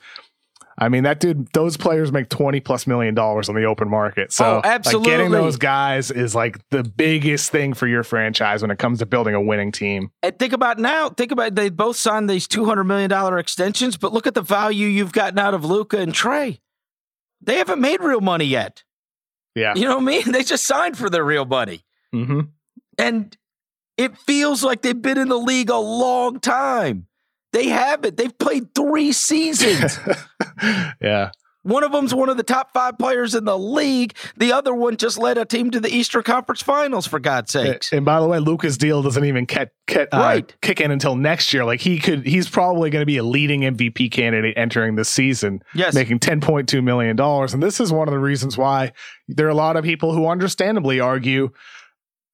[0.76, 4.32] I mean, that dude, those players make 20 plus million dollars on the open market.
[4.32, 8.70] So Oh, like, getting those guys is like the biggest thing for your franchise when
[8.72, 10.10] it comes to building a winning team.
[10.22, 11.10] And think about now.
[11.10, 14.42] Think about they both signed these two hundred million dollar extensions, but look at the
[14.42, 16.58] value you've gotten out of Luka and Trae.
[17.40, 18.82] They haven't made real money yet.
[19.54, 19.74] Yeah.
[19.76, 20.22] You know what I mean?
[20.32, 22.40] They just signed for their real money, Mm-hmm.
[22.98, 23.36] and
[23.96, 27.06] it feels like they've been in the league a long time.
[27.54, 28.16] They haven't.
[28.16, 29.96] They've played three seasons.
[31.00, 31.30] yeah.
[31.62, 34.14] one of them's one of the top five players in the league.
[34.36, 37.06] The other one just led a team to the Eastern Conference Finals.
[37.06, 37.92] For God's sakes.
[37.92, 40.56] And by the way, Luka's deal doesn't even get, get, uh, Right.
[40.62, 41.64] kick in until next year.
[41.64, 45.62] Like he could, he's probably going to be a leading MVP candidate entering this season,
[45.76, 45.94] yes.
[45.94, 47.54] making ten point two million dollars.
[47.54, 48.92] And this is one of the reasons why
[49.28, 51.50] there are a lot of people who understandably argue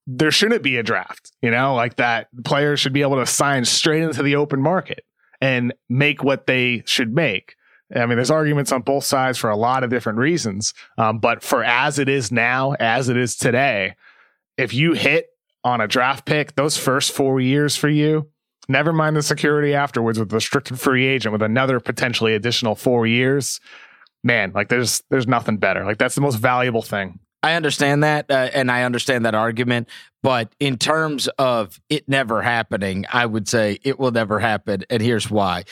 [0.07, 1.31] there shouldn't be a draft.
[1.43, 5.05] You know, like that players should be able to sign straight into the open market
[5.41, 7.57] and make what they should make.
[7.95, 10.75] I mean, there's arguments on both sides for a lot of different reasons.
[10.97, 13.97] Um, but for as it is now, as it is today,
[14.57, 15.27] if you hit
[15.65, 18.29] on a draft pick, those first four years for you,
[18.69, 23.61] never mind the security afterwards with restricted free agent with another potentially additional four years,
[24.23, 25.85] man, like there's there's nothing better.
[25.85, 27.19] Like that's the most valuable thing.
[27.43, 29.89] I understand that, uh, and I understand that argument.
[30.23, 34.85] But in terms of it never happening, I would say it will never happen.
[34.91, 35.65] And here's why.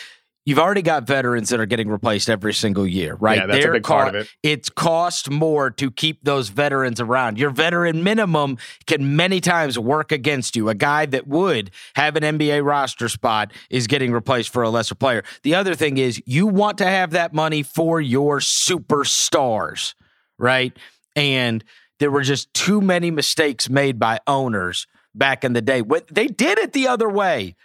[0.47, 3.37] You've already got veterans that are getting replaced every single year, right?
[3.37, 4.31] Yeah, that's a They're big part co- of it.
[4.43, 7.39] It's cost more to keep those veterans around.
[7.39, 10.71] Your veteran minimum can many times work against you.
[10.71, 14.95] A guy that would have an NBA roster spot is getting replaced for a lesser
[14.95, 15.23] player.
[15.43, 19.93] The other thing is you want to have that money for your superstars,
[20.39, 20.75] right?
[21.19, 21.65] And
[21.99, 25.83] there were just too many mistakes made by owners back in the day.
[26.11, 27.57] They did it the other way.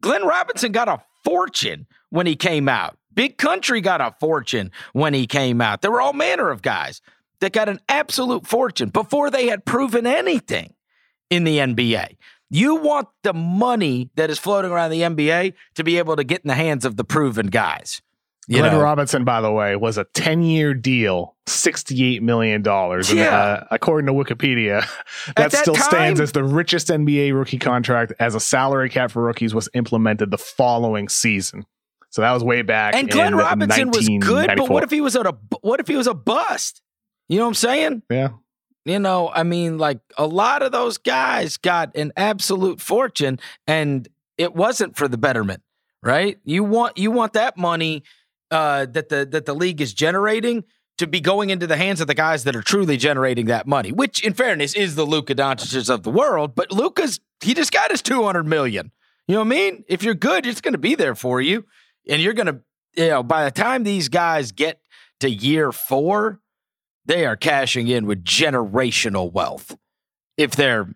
[0.00, 2.96] Glenn Robinson got a fortune when he came out.
[3.12, 5.82] Big Country got a fortune when he came out.
[5.82, 7.02] There were all manner of guys
[7.40, 10.74] that got an absolute fortune before they had proven anything
[11.30, 12.16] in the NBA.
[12.48, 16.42] You want the money that is floating around the NBA to be able to get
[16.42, 18.00] in the hands of the proven guys.
[18.46, 18.80] You Glenn know?
[18.80, 22.62] Robinson, by the way, was a 10 year deal, $68 million.
[22.64, 23.38] Yeah.
[23.38, 24.86] uh, according to Wikipedia,
[25.36, 29.22] that, that still stands as the richest NBA rookie contract as a salary cap for
[29.22, 31.64] rookies was implemented the following season.
[32.10, 32.94] So that was way back.
[32.94, 35.88] And Glenn in Robinson was good, but what if he was at a what if
[35.88, 36.80] he was a bust?
[37.28, 38.02] You know what I'm saying?
[38.10, 38.28] Yeah.
[38.84, 44.08] You know, I mean, like a lot of those guys got an absolute fortune, and
[44.38, 45.62] it wasn't for the betterment,
[46.02, 46.38] right?
[46.44, 48.04] You want you want that money
[48.50, 50.64] uh, that the that the league is generating
[50.98, 53.92] to be going into the hands of the guys that are truly generating that money.
[53.92, 56.54] Which, in fairness, is the Luka Doncic's of the world.
[56.54, 58.92] But Luka's he just got his two hundred million.
[59.28, 59.84] You know what I mean?
[59.88, 61.64] If you're good, it's going to be there for you,
[62.08, 62.60] and you're going to,
[62.94, 64.80] you know, by the time these guys get
[65.20, 66.40] to year four,
[67.04, 69.76] they are cashing in with generational wealth
[70.36, 70.94] if they're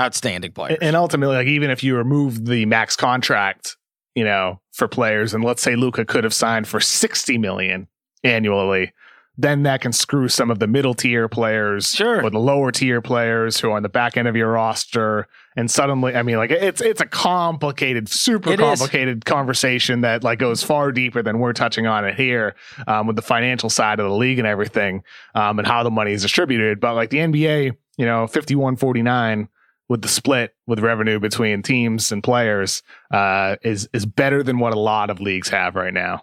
[0.00, 0.78] outstanding players.
[0.80, 3.76] And ultimately, like even if you remove the max contract,
[4.14, 7.88] you know, for players, and let's say Luka could have signed for 60 million
[8.24, 8.92] annually,
[9.40, 12.24] then that can screw some of the middle tier players Sure.
[12.24, 15.28] or the lower tier players who are on the back end of your roster.
[15.56, 18.66] And suddenly, I mean, like it's it's a complicated, super It is.
[18.66, 22.56] complicated conversation that like goes far deeper than we're touching on it here
[22.88, 25.02] um, with the financial side of the league and everything
[25.36, 26.80] um, and how the money is distributed.
[26.80, 29.48] But like the NBA, you know, 51 49
[29.88, 34.74] with the split with revenue between teams and players uh, is is better than what
[34.74, 36.22] a lot of leagues have right now.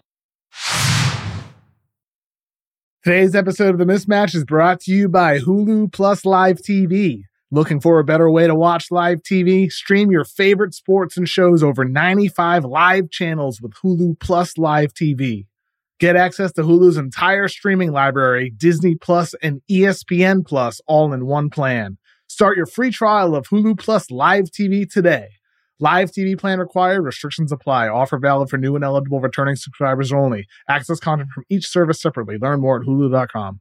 [3.06, 7.22] Today's episode of The Mismatch is brought to you by Hulu Plus Live TV.
[7.52, 9.70] Looking for a better way to watch live TV?
[9.70, 15.46] Stream your favorite sports and shows over 95 live channels with Hulu Plus Live TV.
[16.00, 21.48] Get access to Hulu's entire streaming library, Disney Plus and ESPN Plus all in one
[21.48, 21.98] plan.
[22.26, 25.28] Start your free trial of Hulu Plus Live TV today.
[25.78, 27.02] Live TV plan required.
[27.02, 27.88] Restrictions apply.
[27.88, 30.46] Offer valid for new and eligible returning subscribers only.
[30.68, 32.38] Access content from each service separately.
[32.38, 33.60] Learn more at hulu.com.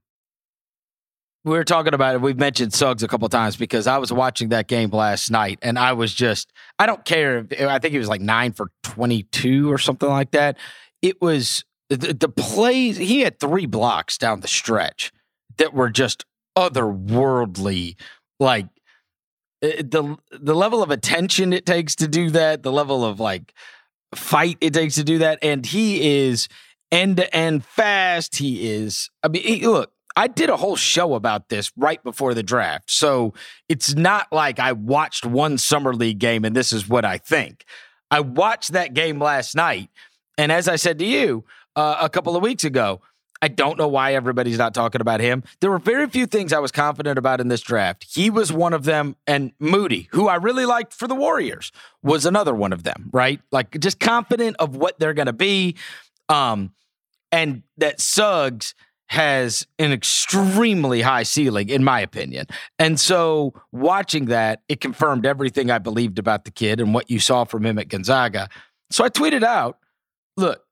[1.44, 2.22] We were talking about it.
[2.22, 5.78] We've mentioned Suggs a couple times because I was watching that game last night and
[5.78, 7.46] I was just, I don't care.
[7.60, 10.58] I think he was like nine for 22 or something like that.
[11.04, 15.12] It was the, the plays, he had three blocks down the stretch
[15.58, 16.26] that were just
[16.58, 17.96] otherworldly.
[18.40, 18.66] Like
[19.84, 23.54] the the level of attention it takes to do that, the level of like
[24.14, 26.48] fight it takes to do that, and he is
[26.92, 28.38] end to end fast.
[28.38, 29.10] He is.
[29.24, 32.90] I mean, he, look, I did a whole show about this right before the draft.
[32.90, 33.34] So
[33.68, 37.66] it's not like I watched one summer league game and this is what I think.
[38.10, 39.90] I watched that game last night.
[40.38, 41.44] And as I said to you
[41.76, 43.02] uh, a couple of weeks ago,
[43.42, 45.44] I don't know why everybody's not talking about him.
[45.60, 48.06] There were very few things I was confident about in this draft.
[48.10, 51.72] He was one of them, and Moody, who I really liked for the Warriors,
[52.02, 53.42] was another one of them, right?
[53.52, 55.76] Like just confident of what they're going to be.
[56.30, 56.72] Um,
[57.32, 58.74] and that Suggs
[59.08, 62.48] has an extremely high ceiling, in my opinion.
[62.80, 67.20] And so watching that, it confirmed everything I believed about the kid and what you
[67.20, 68.50] saw from him at Gonzaga.
[68.90, 69.78] So I tweeted out,
[70.38, 70.65] look,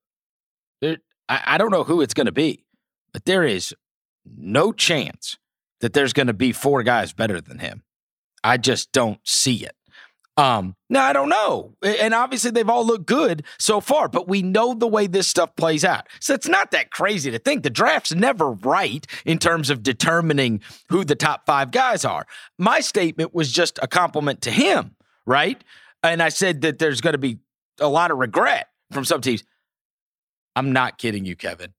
[1.34, 2.64] I, I don't know who it's going to be,
[3.12, 3.74] but there is
[4.26, 5.38] no chance
[5.82, 7.84] that there's going to be four guys better than him.
[8.44, 9.76] I just don't see it.
[10.36, 11.76] Um, now I don't know.
[11.84, 15.56] And obviously they've all looked good so far, but we know the way this stuff
[15.56, 16.08] plays out.
[16.20, 20.62] So it's not that crazy to think the draft's never right in terms of determining
[20.90, 22.26] who the top five guys are.
[22.58, 25.64] My statement was just a compliment to him, right?
[26.02, 27.40] And I said that there's going to be
[27.80, 29.44] a lot of regret from some teams.
[30.56, 31.74] I'm not kidding you, Kevin.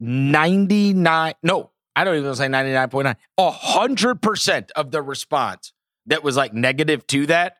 [0.00, 5.72] 99, no, I don't even say 99.9, 100% of the response
[6.06, 7.56] that was like negative to that,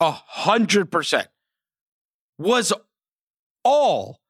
[0.00, 1.28] a hundred percent
[2.38, 2.72] was
[3.64, 4.20] all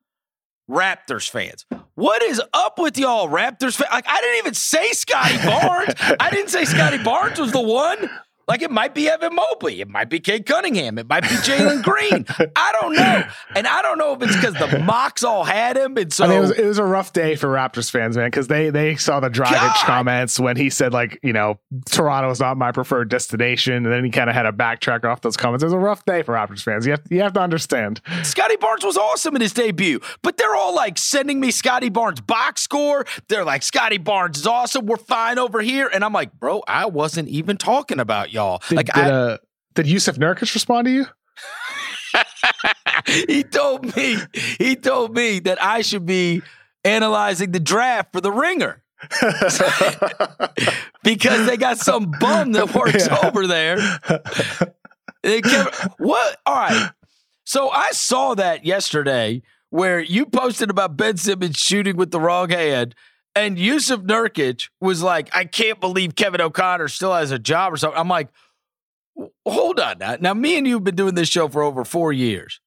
[0.70, 1.64] Raptors fans.
[1.94, 3.90] What is up with y'all, Raptors fans?
[3.92, 5.94] Like, I didn't even say Scottie Barnes.
[6.20, 8.10] I didn't say Scottie Barnes was the one.
[8.48, 11.82] Like it might be Evan Mobley, it might be Cade Cunningham, it might be Jalen
[11.82, 12.24] Green.
[12.56, 13.24] I don't know,
[13.56, 16.28] and I don't know if it's because the mocks all had him, and so I
[16.28, 18.94] mean, it, was, it was a rough day for Raptors fans, man, because they they
[18.94, 21.58] saw the Dragic comments when he said like, you know,
[21.90, 25.22] Toronto is not my preferred destination, and then he kind of had to backtrack off
[25.22, 25.64] those comments.
[25.64, 26.86] It was a rough day for Raptors fans.
[26.86, 28.00] You have you have to understand.
[28.22, 32.20] Scottie Barnes was awesome in his debut, but they're all like sending me Scottie Barnes
[32.20, 33.06] box score.
[33.28, 34.86] They're like, Scottie Barnes is awesome.
[34.86, 38.62] We're fine over here, and I'm like, bro, I wasn't even talking about y'all.
[38.68, 39.36] Did, like, did, I, uh,
[39.74, 41.06] did Jusuf Nurkic respond to you?
[43.28, 44.16] he told me,
[44.58, 46.42] he told me that I should be
[46.84, 48.82] analyzing the draft for the ringer.
[51.02, 53.18] because they got some bum that works yeah.
[53.24, 53.76] over there.
[55.22, 56.38] Kept, what?
[56.46, 56.90] All right.
[57.44, 62.48] So I saw that yesterday where you posted about Ben Simmons shooting with the wrong
[62.48, 62.94] hand
[63.36, 67.76] and Jusuf Nurkic was like, I can't believe Kevin O'Connor still has a job or
[67.76, 67.98] something.
[67.98, 68.28] I'm like,
[69.46, 70.16] hold on now.
[70.18, 72.60] Now, me and you have been doing this show for over four years.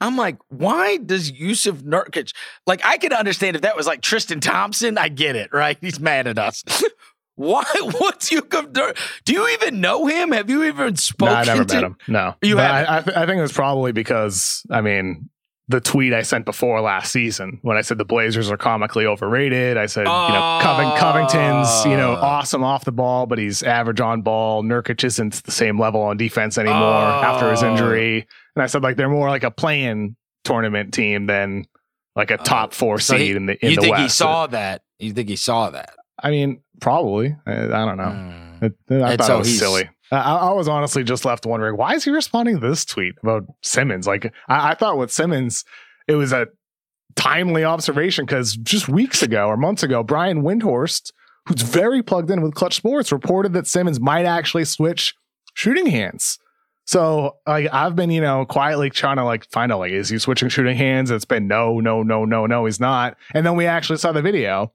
[0.00, 2.32] I'm like, why does Jusuf Nurkic
[2.66, 2.80] like?
[2.84, 4.96] I can understand if that was like Tristan Thompson.
[4.96, 5.76] I get it, right?
[5.80, 6.62] He's mad at us.
[7.34, 7.64] why?
[7.98, 10.30] What's you Do you even know him?
[10.30, 11.34] Have you even spoken?
[11.34, 11.96] No, I never to, met him.
[12.06, 12.60] No, you.
[12.60, 15.28] I, I, I think it was probably because I mean
[15.68, 19.76] the tweet I sent before last season when I said the Blazers are comically overrated.
[19.76, 20.26] I said, oh.
[20.26, 22.38] you know, Coving- Covington's, you know, ah.
[22.38, 24.62] awesome off the ball, but he's average on ball.
[24.62, 27.22] Nurkic isn't the same level on defense anymore oh.
[27.22, 27.70] after his ah.
[27.70, 28.26] injury.
[28.56, 31.66] And I said, like, they're more like a playing tournament team than
[32.16, 34.02] like a uh, top four so seed he, in the in you the think West.
[34.02, 34.82] he saw that?
[34.98, 35.94] You think he saw that?
[36.20, 37.36] I mean, probably.
[37.46, 38.04] I, I don't know.
[38.04, 38.62] Mm.
[38.62, 39.90] It, I thought so it was silly.
[40.10, 43.44] I, I, was honestly just left wondering why is he responding to this tweet about
[43.62, 44.06] Simmons?
[44.06, 45.64] Like I, I thought with Simmons,
[46.06, 46.46] it was a
[47.16, 51.12] timely observation because just weeks ago or months ago, Brian Windhorst,
[51.46, 55.14] who's very plugged in with Clutch Sports, reported that Simmons might actually switch
[55.54, 56.38] shooting hands.
[56.86, 60.18] So like I've been, you know, quietly trying to like find out like, is he
[60.18, 61.10] switching shooting hands?
[61.10, 63.16] It's been no, no, no, no, no, he's not.
[63.34, 64.72] And then we actually saw the video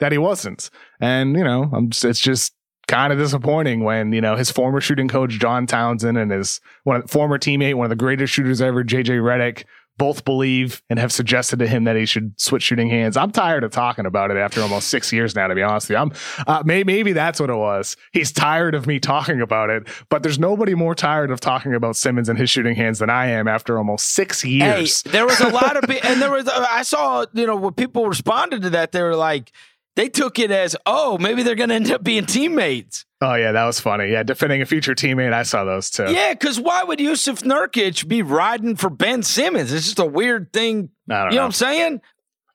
[0.00, 0.70] that he wasn't.
[1.00, 2.54] And, you know, I'm just, it's just
[2.86, 7.06] kind of disappointing when you know his former shooting coach John Townsend and his one
[7.06, 9.64] former teammate, one of the greatest shooters ever, JJ Redick,
[9.96, 13.16] both believe and have suggested to him that he should switch shooting hands.
[13.16, 15.46] I'm tired of talking about it after almost six years now.
[15.46, 16.12] To be honest with you, I'm
[16.46, 17.96] uh, maybe, maybe that's what it was.
[18.12, 21.96] He's tired of me talking about it, but there's nobody more tired of talking about
[21.96, 25.02] Simmons and his shooting hands than I am after almost six years.
[25.02, 28.08] Hey, there was a lot of and there was I saw you know when people
[28.08, 29.52] responded to that they were like
[29.96, 33.04] they took it as, oh, maybe they're going to end up being teammates.
[33.20, 34.10] Oh yeah, that was funny.
[34.10, 36.10] Yeah, defending a future teammate, I saw those too.
[36.12, 39.72] Yeah, because why would Jusuf Nurkic be riding for Ben Simmons?
[39.72, 40.90] It's just a weird thing.
[41.08, 41.40] I don't You know know.
[41.42, 42.00] what I'm saying?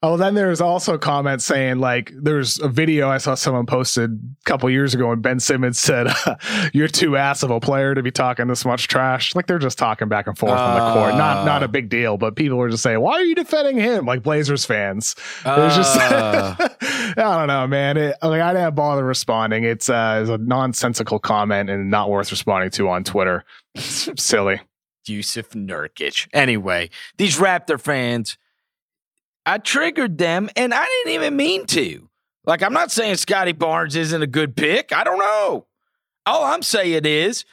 [0.02, 4.44] Oh, then there's also comments saying like there's a video I saw someone posted a
[4.46, 6.08] couple years ago when Ben Simmons said,
[6.74, 9.78] "You're too ass of a player to be talking this much trash." Like they're just
[9.78, 11.16] talking back and forth on the court.
[11.16, 14.06] Not not a big deal, but people were just saying, "Why are you defending him?"
[14.06, 15.16] Like Blazers fans.
[15.46, 16.56] It was just Uh.
[16.82, 17.98] I don't know, man.
[17.98, 19.66] It, like I didn't bother responding.
[19.66, 23.44] It's uh, it's a nonsensical comment and not worth responding to on Twitter.
[23.76, 24.62] It's silly.
[25.06, 26.28] Jusuf Nurkic.
[26.34, 28.38] Anyway, these Raptor fans,
[29.50, 32.08] I triggered them and I didn't even mean to.
[32.46, 34.94] Like, I'm not saying Scottie Barnes isn't a good pick.
[34.94, 35.66] I don't know.
[36.28, 37.46] All I'm saying is,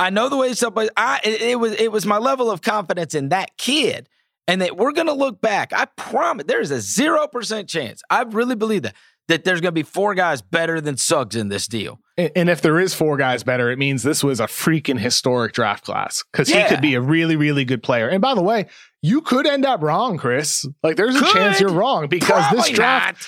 [0.00, 3.14] I know the way but I it, it was it was my level of confidence
[3.14, 4.08] in that kid,
[4.48, 5.72] and that we're gonna look back.
[5.72, 8.02] I promise there's a zero percent chance.
[8.10, 8.96] I really believe that
[9.28, 12.00] that there's gonna be four guys better than Suggs in this deal.
[12.36, 15.84] And if there is four guys better, it means this was a freaking historic draft
[15.84, 18.08] class because he could be a really, really good player.
[18.08, 18.66] And by the way,
[19.02, 20.66] you could end up wrong, Chris.
[20.82, 23.26] Like there's a chance you're wrong because this draft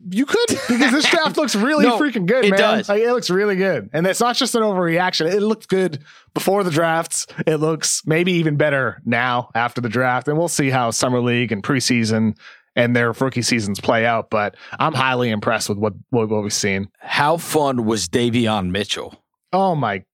[0.00, 0.14] not.
[0.14, 2.58] you could because this draft looks really No, freaking good, it man.
[2.58, 2.88] does.
[2.88, 3.88] Like it looks really good.
[3.92, 5.32] And it's not just an overreaction.
[5.32, 6.00] It looked good
[6.34, 7.26] before the drafts.
[7.46, 10.28] It looks maybe even better now after the draft.
[10.28, 12.36] And we'll see how summer league and preseason
[12.76, 14.30] and their rookie seasons play out.
[14.30, 16.88] But I'm highly impressed with what what, what we've seen.
[16.98, 19.14] How fun was Davion Mitchell?
[19.52, 20.04] Oh my.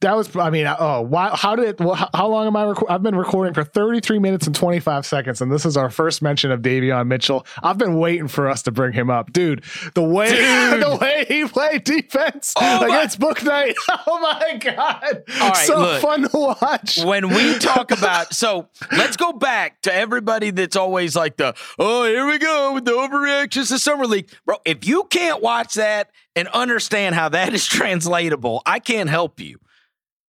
[0.00, 2.64] That was, I mean, uh, oh, why, how did, well, how, how long am I,
[2.64, 6.22] reco- I've been recording for 33 minutes and 25 seconds, and this is our first
[6.22, 7.44] mention of Davion Mitchell.
[7.62, 9.30] I've been waiting for us to bring him up.
[9.30, 9.62] Dude,
[9.94, 10.30] the way,
[10.70, 10.82] Dude.
[10.82, 13.74] the way he played defense Oh my- against Bouknight.
[14.06, 15.22] Oh my God.
[15.38, 16.00] Right, so look.
[16.00, 16.98] fun to watch.
[17.04, 22.04] when we talk about so let's go back to everybody that's always like the oh
[22.04, 26.10] here we go with the overreactions to summer league bro if you can't watch that
[26.34, 27.66] and understand how that is
[28.00, 29.58] translatable i can't help you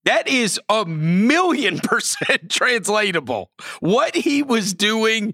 [0.06, 5.34] that is a million percent translatable what he was doing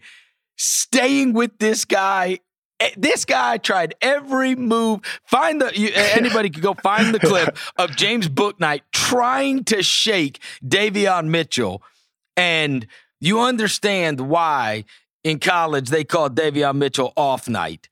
[0.58, 2.40] staying with this guy
[2.80, 5.02] eh, this guy tried every move.
[5.26, 9.84] Find the you, eh, anybody could go find the clip of James Bouknight trying to
[9.84, 11.82] shake Davion Mitchell,
[12.36, 12.88] and
[13.20, 14.86] you understand why
[15.24, 17.90] in college they called Davion Mitchell off night.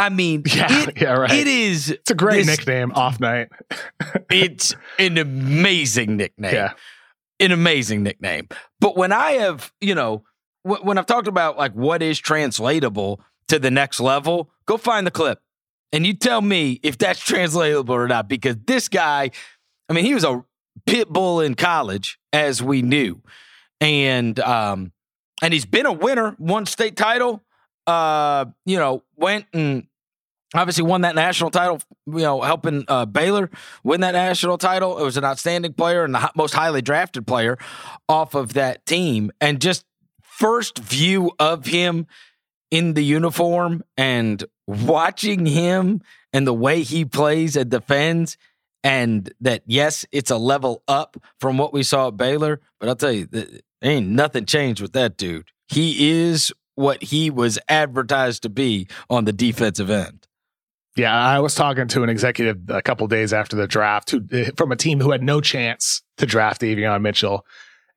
[0.00, 1.30] I mean, Yeah, it, yeah, right.
[1.30, 1.90] it is.
[1.90, 3.48] it's a great this- nickname, Off Night.
[4.30, 6.72] It's an amazing nickname Yeah.
[7.40, 8.48] an amazing nickname.
[8.80, 10.24] But when I have, you know,
[10.62, 15.06] wh- when I've talked about like what is translatable to the next level, go find
[15.06, 15.40] the clip
[15.92, 18.28] and you tell me if that's translatable or not.
[18.28, 19.30] Because this guy,
[19.88, 20.44] I mean, he was a
[20.86, 23.20] pit bull in college, as we knew,
[23.80, 24.92] and um,
[25.42, 27.42] and he's been a winner, won state title.
[27.86, 29.86] Uh, you know, went and
[30.54, 31.80] obviously won that national title.
[32.06, 33.50] You know, helping uh, Baylor
[33.84, 34.98] win that national title.
[34.98, 37.58] It was an outstanding player and the most highly drafted player
[38.08, 39.30] off of that team.
[39.40, 39.84] And just
[40.22, 42.06] first view of him
[42.70, 46.00] in the uniform and watching him
[46.32, 48.36] and the way he plays and defends.
[48.82, 52.60] And that, yes, it's a level up from what we saw at Baylor.
[52.78, 53.28] But I'll tell you,
[53.82, 55.48] ain't nothing changed with that dude.
[55.68, 60.19] He is what he was advertised to be on the defensive end.
[60.96, 64.50] Yeah, I was talking to an executive a couple days after the draft who eh,
[64.56, 67.46] from a team who had no chance to draft Davion Mitchell.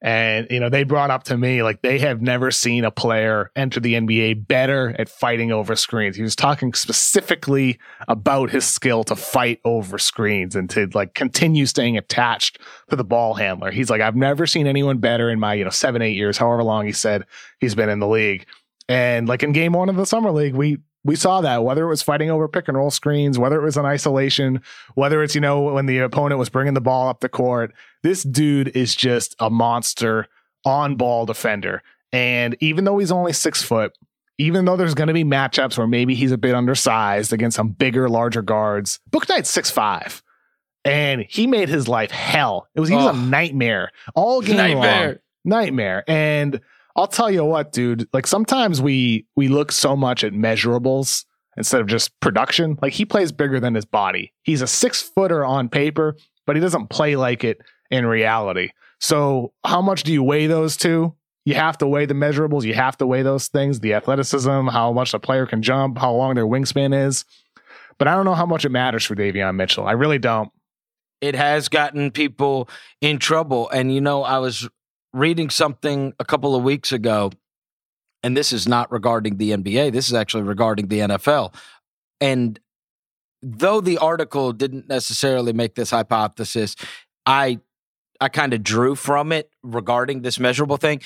[0.05, 3.51] And, you know, they brought up to me like they have never seen a player
[3.55, 6.17] enter the NBA better at fighting over screens.
[6.17, 7.79] He was talking specifically
[8.09, 13.05] about his skill to fight over screens and to like continue staying attached to the
[13.05, 13.71] ball handler.
[13.71, 16.63] He's like, I've never seen anyone better in my, you know, seven, eight years, however
[16.63, 17.25] long he said
[17.61, 18.45] he's been in the league.
[18.89, 21.89] And like in game one of the summer league, we we saw that whether it
[21.89, 24.61] was fighting over pick and roll screens, whether it was in isolation,
[24.95, 27.73] whether it's, you know, when the opponent was bringing the ball up the court,
[28.03, 30.27] this dude is just a monster
[30.65, 31.83] on ball defender.
[32.11, 33.91] And even though he's only six foot,
[34.37, 37.69] even though there's going to be matchups where maybe he's a bit undersized against some
[37.69, 40.23] bigger, larger guards, Bouknight's six five,
[40.85, 42.67] and he made his life hell.
[42.75, 45.07] It was he was a nightmare all game Nightmare.
[45.07, 46.03] long, nightmare.
[46.07, 46.61] And
[46.95, 48.07] I'll tell you what, dude.
[48.13, 51.25] Like sometimes we we look so much at measurables
[51.57, 52.77] instead of just production.
[52.81, 54.33] Like he plays bigger than his body.
[54.43, 56.15] He's a six footer on paper,
[56.45, 58.69] but he doesn't play like it in reality.
[58.99, 61.15] So how much do you weigh those two?
[61.45, 62.63] You have to weigh the measurables.
[62.63, 66.13] You have to weigh those things: the athleticism, how much a player can jump, how
[66.13, 67.25] long their wingspan is.
[67.97, 69.85] But I don't know how much it matters for Davion Mitchell.
[69.85, 70.51] I really don't.
[71.21, 72.69] it has gotten people
[73.01, 73.69] in trouble.
[73.69, 74.69] And you know, I was
[75.13, 77.31] reading something a couple of weeks ago,
[78.23, 79.91] and this is not regarding the NBA.
[79.91, 81.53] This is actually regarding the NFL.
[82.19, 82.59] And
[83.41, 86.75] though the article didn't necessarily make this hypothesis,
[87.25, 87.59] I
[88.21, 91.01] I kind of drew from it regarding this measurable thing.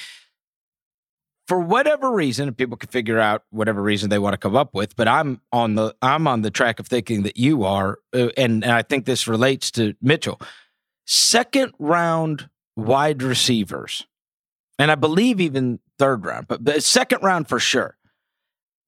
[1.48, 4.96] For whatever reason, people can figure out whatever reason they want to come up with,
[4.96, 8.64] but I'm on the I'm on the track of thinking that you are, uh, and,
[8.64, 10.40] and I think this relates to Mitchell.
[11.06, 14.08] Second round wide receivers,
[14.80, 17.98] and I believe even third round, but second round for sure,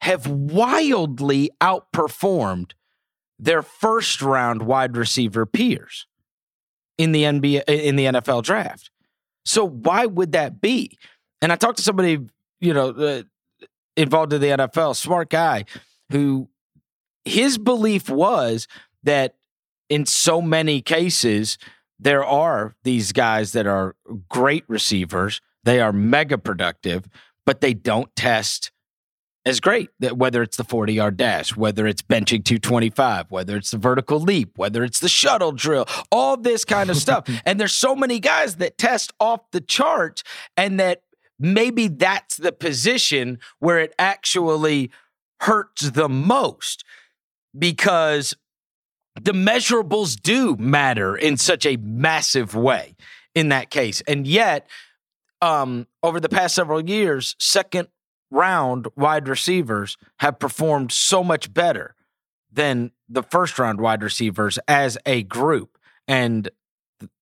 [0.02, 2.72] have wildly outperformed
[3.38, 6.06] their first round wide receiver peers
[6.98, 8.92] in the NBA in the NFL draft.
[9.46, 10.98] So why would that be?
[11.42, 12.20] And I talked to somebody,
[12.60, 13.24] you know, uh,
[13.96, 15.66] involved in the NFL, smart guy,
[16.12, 16.50] who
[17.26, 18.68] his belief was
[19.04, 19.36] that
[19.90, 21.58] in so many cases
[22.00, 23.95] there are these guys that are
[24.30, 27.08] great receivers, they are mega productive,
[27.45, 28.72] but they don't test
[29.45, 29.89] as great.
[30.00, 34.58] Whether it's the 40 yard dash, whether it's benching 225, whether it's the vertical leap,
[34.58, 37.28] whether it's the shuttle drill, all this kind of stuff.
[37.45, 40.24] and there's so many guys that test off the chart
[40.56, 41.04] and that
[41.39, 44.91] maybe that's the position where it actually
[45.41, 46.84] hurts the most
[47.58, 48.36] because
[49.16, 52.95] the measurables do matter in such a massive way
[53.36, 54.01] in that case.
[54.01, 54.68] And yet,
[55.41, 57.88] um, over the past several years, second
[58.32, 61.95] round wide receivers have performed so much better
[62.51, 65.78] than the first round wide receivers as a group.
[66.07, 66.49] And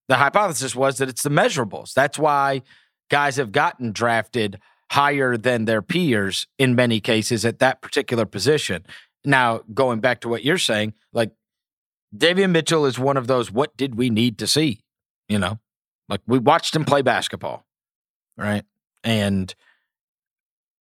[0.08, 1.94] the hypothesis was that it's the measurables.
[1.94, 2.62] That's why
[3.10, 4.60] guys have gotten drafted
[4.90, 8.86] higher than their peers in many cases at that particular position.
[9.26, 11.32] Now, going back to what you're saying, like
[12.16, 14.82] Davion Mitchell is one of those, what did we need to see?
[15.28, 15.60] You know,
[16.08, 17.66] like we watched him play basketball,
[18.38, 18.64] right?
[19.04, 19.54] And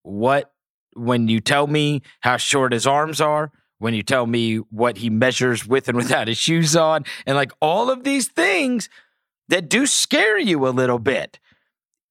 [0.03, 0.51] what
[0.95, 5.09] when you tell me how short his arms are, when you tell me what he
[5.09, 8.89] measures with and without his shoes on, and like all of these things
[9.49, 11.39] that do scare you a little bit,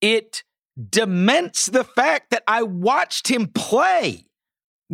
[0.01, 0.43] it
[0.89, 4.25] dements the fact that I watched him play.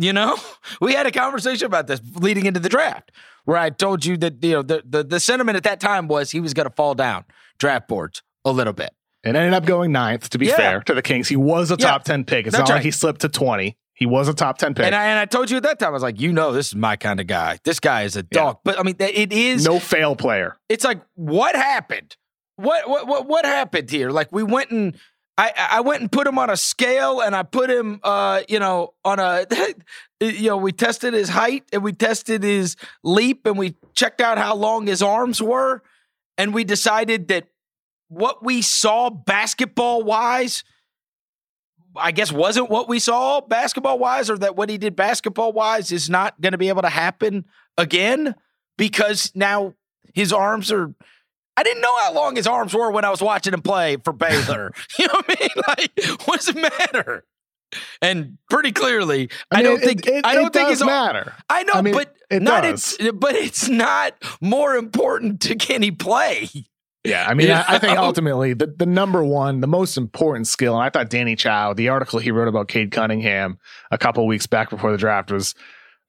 [0.00, 0.36] You know,
[0.80, 3.12] we had a conversation about this leading into the draft
[3.44, 6.30] where I told you that you know the the, the sentiment at that time was
[6.30, 7.24] he was going to fall down
[7.58, 8.90] draft boards a little bit.
[9.22, 10.56] It ended up going ninth, to be Yeah.
[10.56, 11.28] fair, to the Kings.
[11.28, 11.88] He was a Yeah.
[11.88, 12.46] top 10 pick.
[12.46, 12.76] It's That's not right.
[12.76, 13.76] like he slipped to 20.
[13.92, 14.86] He was a top 10 pick.
[14.86, 16.68] And I, and I told you at that time, I was like, you know, this
[16.68, 17.58] is my kind of guy.
[17.64, 18.60] This guy is a dog.
[18.64, 19.66] But I mean, it is.
[19.66, 20.56] no fail player.
[20.70, 22.16] It's like, what happened?
[22.56, 24.10] What what what what happened here?
[24.10, 24.96] Like we went and
[25.40, 28.58] I I went and put him on a scale, and I put him, uh, you
[28.58, 29.46] know, on a,
[30.20, 34.36] you know, we tested his height and we tested his leap, and we checked out
[34.36, 35.82] how long his arms were,
[36.36, 37.48] and we decided that
[38.08, 40.62] what we saw basketball wise.
[41.96, 45.90] I guess wasn't what we saw basketball wise, or that what he did basketball wise
[45.90, 47.46] is not going to be able to happen
[47.78, 48.36] again
[48.76, 49.74] because now
[50.12, 50.94] his arms are.
[51.60, 54.14] I didn't know how long his arms were when I was watching him play for
[54.14, 54.72] Baylor.
[54.98, 55.50] you know what I mean?
[55.68, 57.24] Like, what does it matter?
[58.00, 60.86] And pretty clearly, I, mean, don't it- think it, I don't it think does his
[60.86, 61.34] matter.
[61.50, 62.96] I know, I mean, but it not does.
[62.98, 66.48] it's but it's not more important to can he play?
[67.04, 70.46] Yeah, I mean, You I, I think ultimately the, the number one, the most important
[70.48, 73.58] skill, and I thought Danny Chau, the article he wrote about Cade Cunningham
[73.90, 75.54] a couple weeks back before the draft was,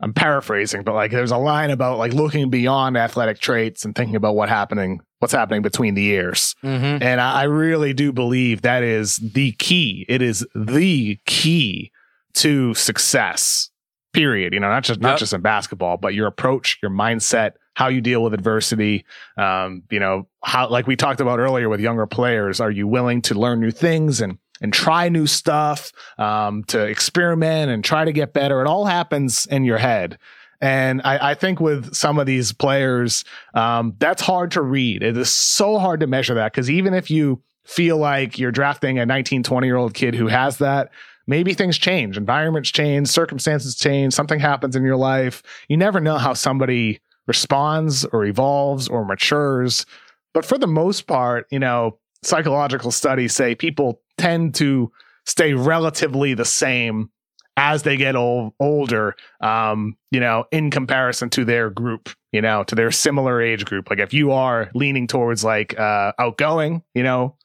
[0.01, 4.15] I'm paraphrasing, but like there's a line about like looking beyond athletic traits and thinking
[4.15, 6.55] about what happening, what's happening between the ears.
[6.63, 7.03] Mm-hmm.
[7.03, 10.05] And I, I really do believe that is the key.
[10.09, 11.91] It is the key
[12.33, 13.69] to success.
[14.13, 14.51] Period.
[14.53, 15.19] You know, not just not Yep.
[15.19, 19.05] just in basketball, but your approach, your mindset, how you deal with adversity.
[19.37, 23.21] Um, you know, how like we talked about earlier with younger players, are you willing
[23.23, 28.11] to learn new things and and try new stuff, um, to experiment and try to
[28.11, 28.59] get better?
[28.61, 30.17] It all happens in your head.
[30.61, 35.01] And I, I think with some of these players, um, that's hard to read.
[35.01, 38.99] It is so hard to measure that because even if you feel like you're drafting
[38.99, 40.91] a 19, 20 year old kid who has that,
[41.25, 45.41] maybe things change, environments change, circumstances change, something happens in your life.
[45.67, 49.85] You never know how somebody responds or evolves or matures.
[50.33, 54.91] But for the most part, you know, psychological studies say people tend to
[55.25, 57.09] stay relatively the same
[57.57, 62.63] as they get old, older, um, you know, in comparison to their group, you know,
[62.63, 63.89] to their similar age group.
[63.89, 67.35] Like if you are leaning towards like uh, outgoing, you know,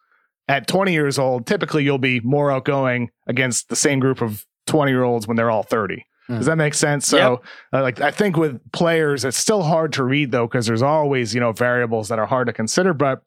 [0.49, 4.91] at 20 years old, typically you'll be more outgoing against the same group of 20
[4.91, 6.05] year olds when they're all 30.
[6.29, 6.37] Mm.
[6.39, 7.07] Does that make sense?
[7.07, 7.43] So,
[7.73, 11.35] uh, like, I think with players, it's still hard to read though, because there's always,
[11.35, 12.95] you know, variables that are hard to consider.
[12.95, 13.23] But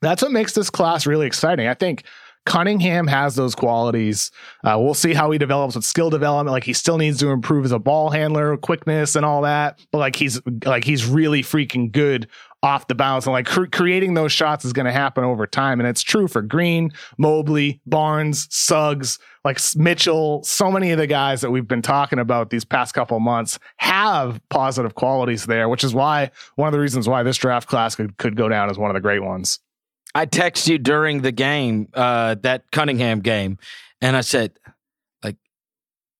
[0.00, 1.68] that's what makes this class really exciting.
[1.68, 2.04] I think
[2.44, 4.30] Cunningham has those qualities.
[4.64, 6.52] Uh, we'll see how he develops with skill development.
[6.52, 9.78] Like he still needs to improve as a ball handler, quickness, and all that.
[9.92, 12.28] But like he's like he's really freaking good
[12.62, 15.80] off the bounce and like cre- creating those shots is going to happen over time.
[15.80, 20.42] And it's true for Green, Mobley, Barnes, Suggs, like Mitchell.
[20.44, 24.40] So many of the guys that we've been talking about these past couple months have
[24.48, 28.16] positive qualities there, which is why one of the reasons why this draft class could,
[28.16, 29.58] could go down as one of the great ones.
[30.14, 33.58] I text you during the game, uh, that Cunningham game,
[34.00, 34.52] and I said,
[35.24, 35.36] like,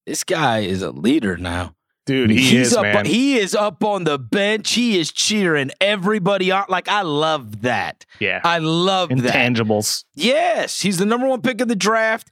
[0.06, 1.74] this guy is a leader now.
[2.04, 3.04] Dude, he He's is, up, man.
[3.06, 4.72] He is up on the bench.
[4.72, 6.64] He is cheering everybody on.
[6.68, 8.04] Like, I love that.
[8.18, 8.40] yeah.
[8.42, 9.18] I love that.
[9.34, 10.04] Intangibles.
[10.14, 12.28] Yes, he's the number one pick of the draft.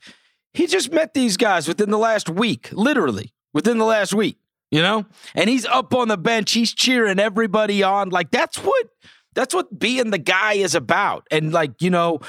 [0.54, 4.38] He just met these guys within the last week, literally within the last week,
[4.72, 5.06] you know?
[5.36, 6.50] And he's up on the bench.
[6.50, 8.08] He's cheering everybody on.
[8.08, 8.88] Like, that's what
[9.35, 11.26] that's what being the guy is about.
[11.31, 12.20] And like, you know,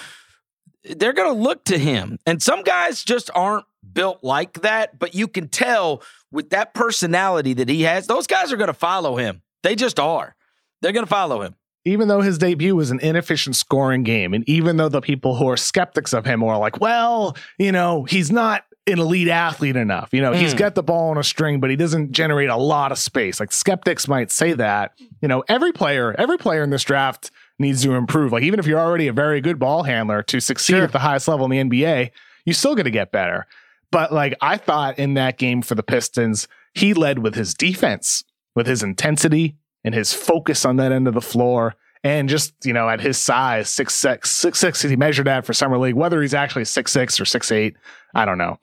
[0.83, 2.17] they're going to look to him.
[2.25, 7.53] And some guys just aren't built like that, but you can tell with that personality
[7.53, 9.41] that he has, those guys are going to follow him.
[9.63, 10.35] They just are.
[10.81, 11.55] They're going to follow him.
[11.85, 15.47] even though his debut was an inefficient scoring game, and even though the people who
[15.49, 20.09] are skeptics of him are like, well, you know, he's not an elite athlete enough.
[20.11, 20.57] You know, He's mm.
[20.57, 23.39] got the ball on a string, but he doesn't generate a lot of space.
[23.39, 24.93] Like skeptics might say that.
[25.21, 28.31] You know, every player, every player in this draft needs to improve.
[28.31, 30.83] Like even if you're already a very good ball handler to succeed Sure.
[30.83, 32.11] at the highest level in the NBA,
[32.45, 33.45] you still got to get better.
[33.91, 38.23] But like I thought in that game for the Pistons, he led with his defense,
[38.55, 41.75] with his intensity and his focus on that end of the floor.
[42.03, 45.53] And just, you know, at his size, six six, six six, he measured that for
[45.53, 45.93] summer league.
[45.95, 47.75] Whether he's actually six six or six eight,
[48.15, 48.57] I don't know.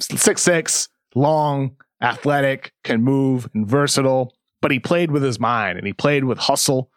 [0.00, 4.34] Six six, long, athletic, can move, and versatile.
[4.60, 6.90] But he played with his mind and he played with hustle.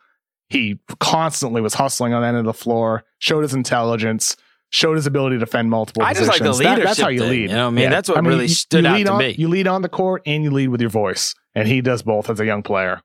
[0.50, 4.36] He constantly was hustling on the end of the floor, showed his intelligence,
[4.72, 6.78] showed his ability to defend multiple I just like the positions.
[6.78, 7.50] That- that's how you leadership thing, lead.
[7.50, 7.90] you know what I mean?
[7.90, 9.36] That's what really you- stood you out to on- me.
[9.38, 11.34] You lead on the court and you lead with your voice.
[11.56, 13.02] And he does both as a young player.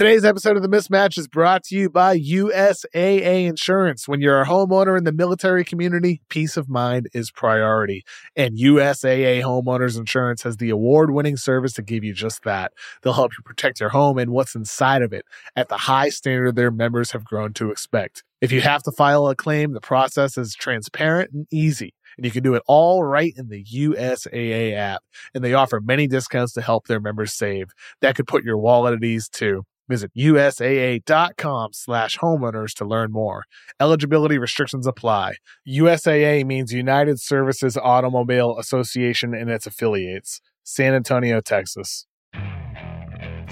[0.00, 4.08] Today's episode of The Mismatch is brought to you by USAA Insurance.
[4.08, 8.04] When you're a homeowner in the military community, peace of mind is priority.
[8.34, 12.72] And USAA Homeowners Insurance has the award winning service to give you just that.
[13.02, 16.56] They'll help you protect your home and what's inside of it at the high standard
[16.56, 18.24] their members have grown to expect.
[18.40, 21.92] If you have to file a claim, the process is transparent and easy.
[22.16, 25.02] And you can do it all right in the USAA app.
[25.34, 27.74] And they offer many discounts to help their members save.
[28.00, 29.66] That could put your wallet at ease too.
[29.90, 33.42] Visit USAA.com slash homeowners to learn more.
[33.80, 35.34] Eligibility restrictions apply.
[35.68, 40.40] USAA means United Services Automobile Association and its affiliates.
[40.62, 42.06] San Antonio, Texas.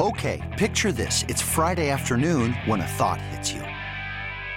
[0.01, 1.24] Okay, picture this.
[1.26, 3.62] It's Friday afternoon when a thought hits you.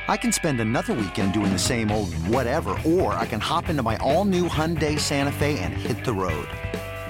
[0.08, 3.82] I can spend another weekend doing the same old whatever, or I can hop into
[3.82, 6.48] my all new Hyundai Santa Fe and hit the road.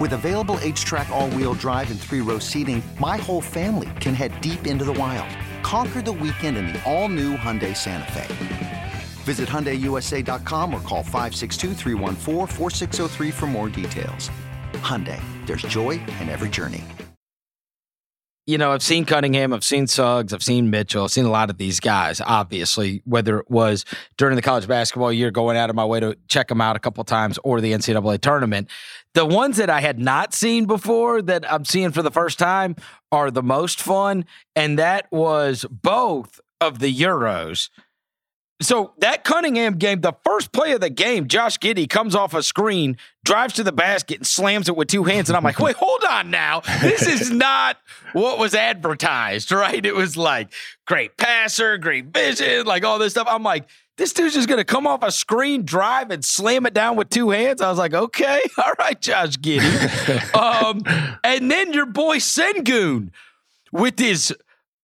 [0.01, 4.41] With available HTRAC, all wheel drive, and three row seating, my whole family can head
[4.41, 5.29] deep into the wild.
[5.61, 8.93] Conquer the weekend in the all new Hyundai Santa Fe.
[9.25, 14.31] Visit HyundaiUSA.com or call 562-314-4603 for more details.
[14.73, 16.83] Hyundai, there's joy in every journey.
[18.47, 21.51] you know, I've seen Cunningham, I've seen Suggs, I've seen Mitchell, I've seen a lot
[21.51, 23.85] of these guys, obviously, whether it was
[24.17, 26.79] during the college basketball year, going out of my way to check them out a
[26.79, 28.67] couple times, or the NCAA tournament.
[29.13, 32.75] The ones that I had not seen before that I'm seeing for the first time
[33.11, 34.25] are the most fun.
[34.55, 37.69] And that was both of the Euros.
[38.61, 42.43] So that Cunningham game, the first play of the game, Josh Giddey comes off a
[42.43, 42.95] screen,
[43.25, 45.29] drives to the basket, and slams it with two hands.
[45.29, 46.61] And I'm like, wait, hold on now.
[46.79, 47.77] This is not
[48.13, 49.83] what was advertised, right?
[49.83, 50.53] It was like
[50.85, 53.27] great passer, great vision, like all this stuff.
[53.27, 53.67] I'm like,
[53.97, 57.29] this dude's just gonna come off a screen, drive, and slam it down with two
[57.29, 57.61] hands.
[57.61, 60.35] I was like, okay, all right, Josh Giddey.
[60.35, 60.81] um,
[61.23, 63.11] and then your boy Sengun
[63.71, 64.33] with his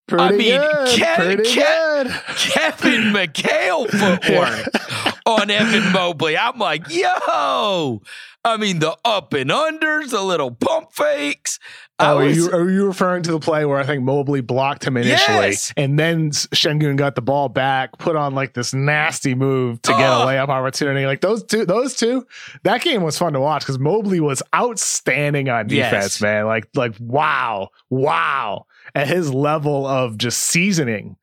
[0.07, 1.01] Pretty I mean, good.
[1.01, 2.37] Ke- pretty Ke-.
[2.37, 6.37] Kevin McHale footwork on Evan Mobley.
[6.37, 8.01] I'm like, yo.
[8.47, 11.59] I mean, the up and unders, the little pump fakes.
[11.99, 14.97] Oh, are you, are you referring to the play where I think Mobley blocked him
[14.97, 15.73] initially, Yes.
[15.75, 20.01] and then Sengun got the ball back, put on like this nasty move to get
[20.01, 21.07] a layup opportunity?
[21.07, 22.25] Like those two, those two,
[22.63, 26.21] that game was fun to watch because Mobley was outstanding on defense, Yes.
[26.21, 26.45] man.
[26.45, 31.17] Like, like wow, wow, at his level of just seasoning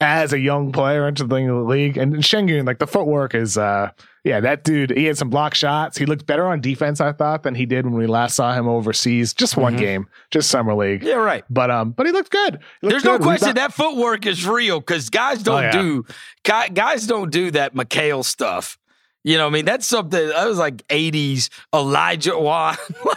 [0.00, 3.90] as a young player into the league, and Sengun, like the footwork is, uh,
[4.24, 5.98] Yeah, that dude, he had some block shots.
[5.98, 8.68] He looked better on defense, I thought, than he did when we last saw him
[8.68, 9.34] overseas.
[9.34, 9.78] Just one Mhm.
[9.78, 11.02] game, just summer league.
[11.02, 11.44] Yeah, right.
[11.50, 12.60] But um, but he looked good.
[12.80, 15.72] He looked There's no question that footwork is real because guys don't Oh, yeah.
[15.72, 16.06] do
[16.44, 18.78] guys don't do that McHale stuff.
[19.24, 22.76] You know, I mean, that's something that was like '80s Olajuwon.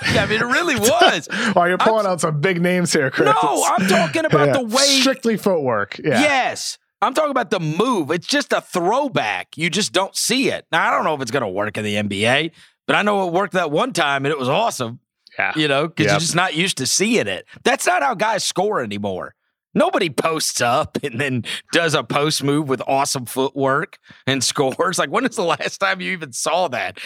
[0.19, 1.27] I mean, it really was.
[1.55, 3.27] Well, you're pulling out some big names here, Chris.
[3.43, 4.53] No, I'm talking about Yeah.
[4.53, 4.81] the way.
[4.83, 5.99] strictly footwork.
[6.03, 6.19] Yeah.
[6.21, 8.09] Yes, I'm talking about the move.
[8.11, 9.57] It's just a throwback.
[9.57, 10.65] You just don't see it.
[10.71, 12.51] Now, I don't know if it's going to work in the NBA,
[12.87, 14.99] but I know it worked that one time and it was awesome.
[15.37, 15.51] Yeah.
[15.55, 16.11] You know, because Yep.
[16.13, 17.45] you're just not used to seeing it.
[17.63, 19.35] That's not how guys score anymore.
[19.73, 21.43] Nobody posts up and then
[21.73, 24.97] does a post move with awesome footwork and scores.
[24.97, 26.97] Like, when is the last time you even saw that?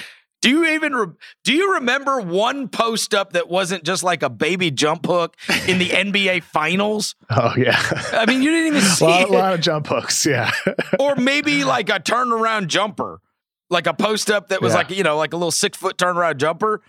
[0.42, 1.08] Do you even re-
[1.44, 5.36] do you remember one post up that wasn't just like a baby jump hook
[5.68, 7.16] in the NBA Finals?
[7.30, 7.78] Oh yeah.
[8.14, 9.30] I mean, you didn't even a see lot, it.
[9.32, 10.26] lot of jump hooks.
[10.26, 10.52] Yeah.
[11.00, 13.20] or maybe like a turnaround jumper,
[13.70, 14.78] like a post up that was Yeah.
[14.78, 16.82] like you know like a little six foot turnaround jumper.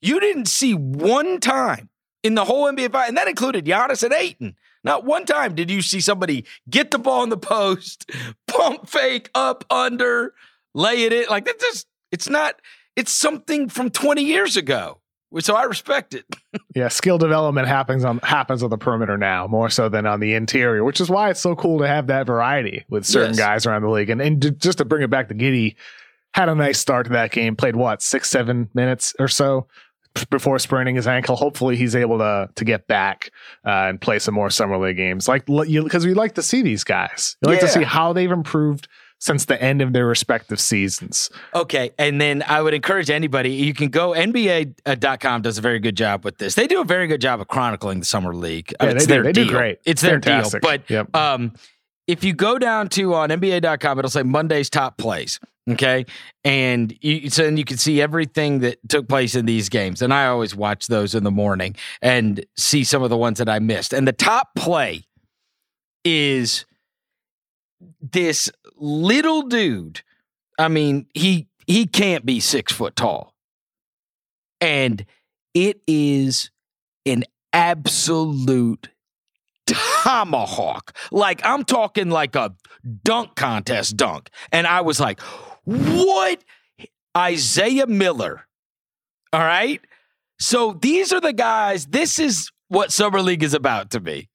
[0.00, 1.90] You didn't see one time
[2.22, 4.56] in the whole NBA fight, and that included Giannis and Ayton.
[4.84, 8.10] Not one time did you see somebody get the ball in the post,
[8.46, 10.32] pump fake up under,
[10.74, 11.24] lay it in.
[11.28, 12.60] Like that's just it's not.
[12.96, 15.00] It's something from 20 years ago.
[15.40, 16.24] So I respect it.
[16.74, 20.34] Yeah, skill development happens on happens on the perimeter now more so than on the
[20.34, 23.38] interior, which is why it's so cool to have that variety with certain Yes.
[23.38, 24.10] guys around the league.
[24.10, 25.76] And and just to bring it back to Giddey,
[26.34, 27.56] had a nice start to that game.
[27.56, 29.68] Played what six seven minutes or so
[30.28, 31.34] before spraining his ankle.
[31.36, 33.30] Hopefully, he's able to to get back
[33.66, 35.28] uh, and play some more summer league games.
[35.28, 37.36] Like because we like to see these guys.
[37.42, 38.86] You like to see how they've improved
[39.18, 41.30] since the end of their respective seasons.
[41.54, 41.90] Okay.
[41.98, 46.24] And then I would encourage anybody, you can go, NBA.com does a very good job
[46.24, 46.54] with this.
[46.54, 48.74] They do a very good job of chronicling the Summer League.
[48.80, 49.22] Yeah, it's they do.
[49.22, 49.78] their They do great.
[49.86, 50.60] It's their Fantastic.
[50.62, 50.70] deal.
[50.70, 51.16] But Yep.
[51.16, 51.52] um,
[52.06, 55.40] if you go down to on NBA.com, it'll say Monday's top plays.
[55.68, 56.06] Okay.
[56.44, 60.02] And you, so then you can see everything that took place in these games.
[60.02, 63.48] And I always watch those in the morning and see some of the ones that
[63.48, 63.92] I missed.
[63.92, 65.02] And the top play
[66.04, 66.64] is
[68.00, 70.02] this little dude.
[70.58, 73.34] I mean, he he can't be six foot tall.
[74.60, 75.04] And
[75.54, 76.50] it is
[77.04, 78.88] an absolute
[79.66, 80.96] tomahawk.
[81.10, 82.54] Like I'm talking like a
[83.04, 84.30] dunk contest dunk.
[84.52, 85.20] And I was like,
[85.64, 86.42] what?
[87.16, 88.46] Isaiah Miller.
[89.32, 89.80] All right.
[90.38, 91.86] So these are the guys.
[91.86, 94.28] This is what Summer League is about to me.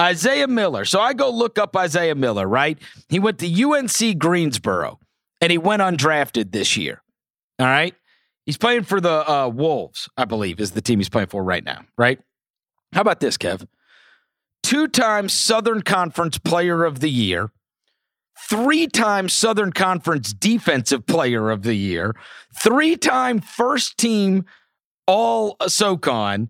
[0.00, 0.84] Isaiah Miller.
[0.84, 2.78] So I go look up Isaiah Miller, right?
[3.08, 4.98] He went to UNC Greensboro
[5.40, 7.02] and he went undrafted this year.
[7.58, 7.94] All right.
[8.44, 11.64] He's playing for the uh, Wolves, I believe, is the team he's playing for right
[11.64, 12.20] now, right?
[12.92, 13.66] How about this, Kev?
[14.62, 17.50] Two time Southern Conference Player of the Year,
[18.48, 22.14] three time Southern Conference Defensive Player of the Year,
[22.54, 24.44] three time first team
[25.08, 26.48] All SOCON,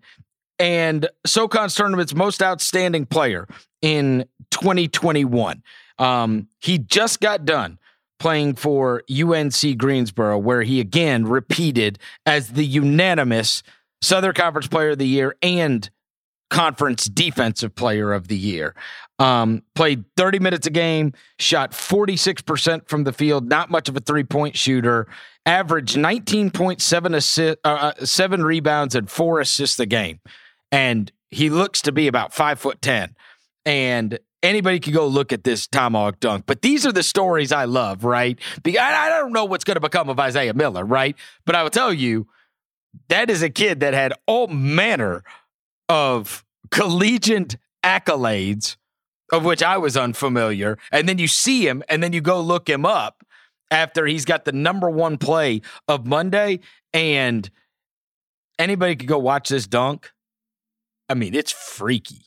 [0.59, 3.47] and SOCON's tournament's most outstanding player
[3.81, 5.63] in 2021.
[5.99, 7.79] Um, he just got done
[8.19, 13.63] playing for UNC Greensboro, where he again repeated as the unanimous
[14.01, 15.89] Southern Conference Player of the Year and
[16.49, 18.75] Conference Defensive Player of the Year.
[19.19, 23.99] Um, played 30 minutes a game, shot 46% from the field, not much of a
[23.99, 25.07] three point shooter,
[25.45, 30.19] averaged 19.7 assist, uh, uh, seven rebounds and four assists a game.
[30.71, 33.15] And he looks to be about five foot 10.
[33.65, 36.45] And anybody could go look at this tomahawk dunk.
[36.45, 38.39] But these are the stories I love, right?
[38.63, 41.15] Because I don't know what's going to become of Isaiah Miller, right?
[41.45, 42.27] But I will tell you,
[43.09, 45.23] that is a kid that had all manner
[45.89, 48.77] of collegiate accolades,
[49.31, 50.77] of which I was unfamiliar.
[50.91, 53.23] And then you see him, and then you go look him up
[53.69, 56.59] after he's got the number one play of Monday.
[56.93, 57.49] And
[58.57, 60.11] anybody could go watch this dunk.
[61.09, 62.25] I mean, it's freaky.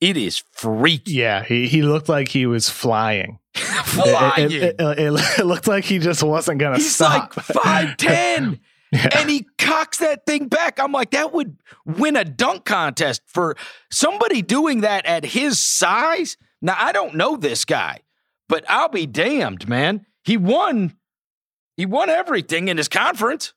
[0.00, 1.12] It is freaky.
[1.12, 3.38] Yeah, he, he looked like he was flying.
[3.54, 4.50] Flying.
[4.50, 7.36] It, it- it- it- looked like he just wasn't going to He's stop.
[7.64, 8.60] like 5'10
[8.92, 9.08] Yeah.
[9.18, 10.78] and he cocks that thing back.
[10.78, 13.56] I'm like, that would win a dunk contest for
[13.90, 16.36] somebody doing that at his size.
[16.62, 18.00] Now, I don't know this guy,
[18.48, 20.06] but I'll be damned, man.
[20.22, 20.94] He won.
[21.76, 23.52] He won everything in his conference,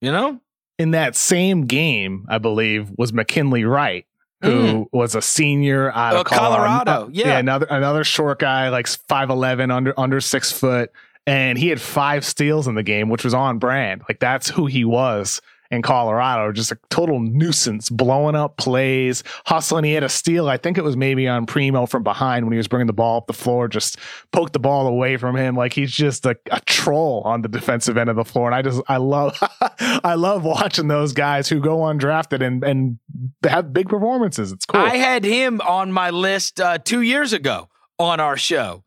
[0.00, 0.40] you know?
[0.78, 4.06] In that same game, I believe, was McKinley Wright,
[4.42, 7.38] who was a senior out of Uh, Colorado, Uh, yeah.
[7.38, 10.90] another another short guy, like five eleven, under under six foot,
[11.26, 14.02] and he had five steals in the game, which was on brand.
[14.08, 15.40] Like that's who he was
[15.70, 19.84] in Colorado, just a total nuisance, blowing up plays, hustling.
[19.84, 20.48] He had a steal.
[20.48, 23.18] I think it was maybe on Primo from behind when he was bringing the ball
[23.18, 23.98] up the floor, just
[24.32, 25.56] poked the ball away from him.
[25.56, 28.46] Like he's just a, a troll on the defensive end of the floor.
[28.46, 29.36] And I just, I love,
[29.80, 32.98] I love watching those guys who go undrafted and, and
[33.44, 34.52] have big performances.
[34.52, 34.80] It's cool.
[34.80, 38.83] I had him on my list uh, two years ago on our show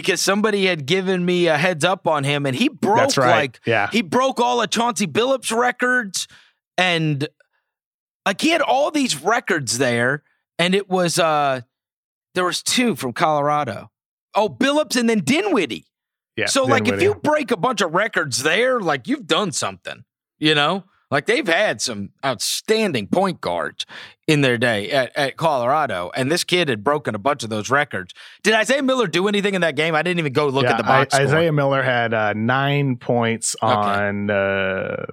[0.00, 3.30] because somebody had given me a heads up on him and he broke right.
[3.30, 3.88] like Yeah.
[3.90, 6.28] he broke all of Chauncey Billups records
[6.76, 7.26] and
[8.26, 10.22] like he had all these records there
[10.58, 11.62] and it was uh
[12.34, 13.90] there was two from Colorado.
[14.34, 15.86] Oh, Billups and then Dinwiddie.
[16.36, 16.44] yeah.
[16.46, 20.04] so like if you break a bunch of records there, like you've done something,
[20.38, 20.84] you know?
[21.10, 23.86] Like they've had some outstanding point guards
[24.26, 27.70] in their day at, at Colorado, and this kid had broken a bunch of those
[27.70, 28.12] records.
[28.42, 29.94] Did Isaiah Miller do anything in that game?
[29.94, 31.14] I didn't even go look Yeah, at the box.
[31.14, 31.22] I-.
[31.22, 35.06] Isaiah Miller had uh, nine points on uh,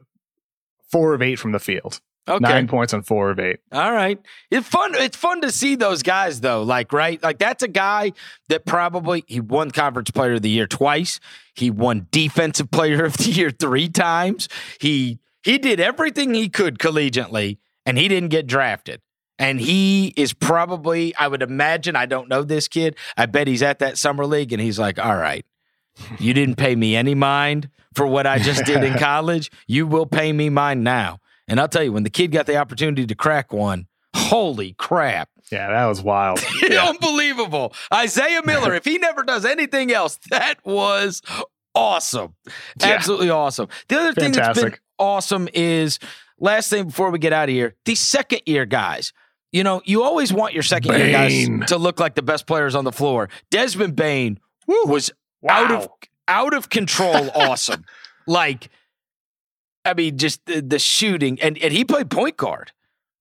[0.91, 1.99] four of eight from the field.
[2.27, 3.59] okay, Nine points on four of eight.
[3.71, 4.19] all right.
[4.49, 4.95] It's fun.
[4.95, 6.63] It's fun to see those guys though.
[6.63, 8.13] Like right, like that's a guy
[8.49, 11.19] that probably he won Conference Player of the Year twice.
[11.53, 14.47] He won Defensive Player of the Year three times.
[14.79, 19.01] He he did everything he could collegiately, and he didn't get drafted.
[19.39, 22.95] And he is probably, I would imagine, I don't know this kid.
[23.17, 25.45] I bet he's at that summer league, and he's like, "All right,
[26.19, 29.51] you didn't pay me any mind for what I just did in college.
[29.67, 32.57] You will pay me mine now." And I'll tell you, when the kid got the
[32.57, 35.29] opportunity to crack one, holy crap.
[35.51, 36.41] Yeah, that was wild.
[36.69, 36.87] Yeah.
[36.87, 37.73] Unbelievable.
[37.93, 41.21] Isaiah Miller, if he never does anything else, that was
[41.75, 42.35] awesome.
[42.79, 42.87] Yeah.
[42.87, 43.67] Absolutely awesome.
[43.89, 44.81] The other thing that's been Fantastic.
[45.03, 45.99] Awesome is
[46.39, 49.11] last thing before we get out of here, the second year guys.
[49.51, 52.73] You know, you always want your second year guys to look like the best players
[52.73, 53.27] on the floor.
[53.51, 55.11] Desmond Bane was
[55.47, 55.89] out of
[56.29, 57.83] out of control awesome.
[58.25, 58.69] Like
[59.83, 62.71] I mean just the, the shooting and and he played point guard.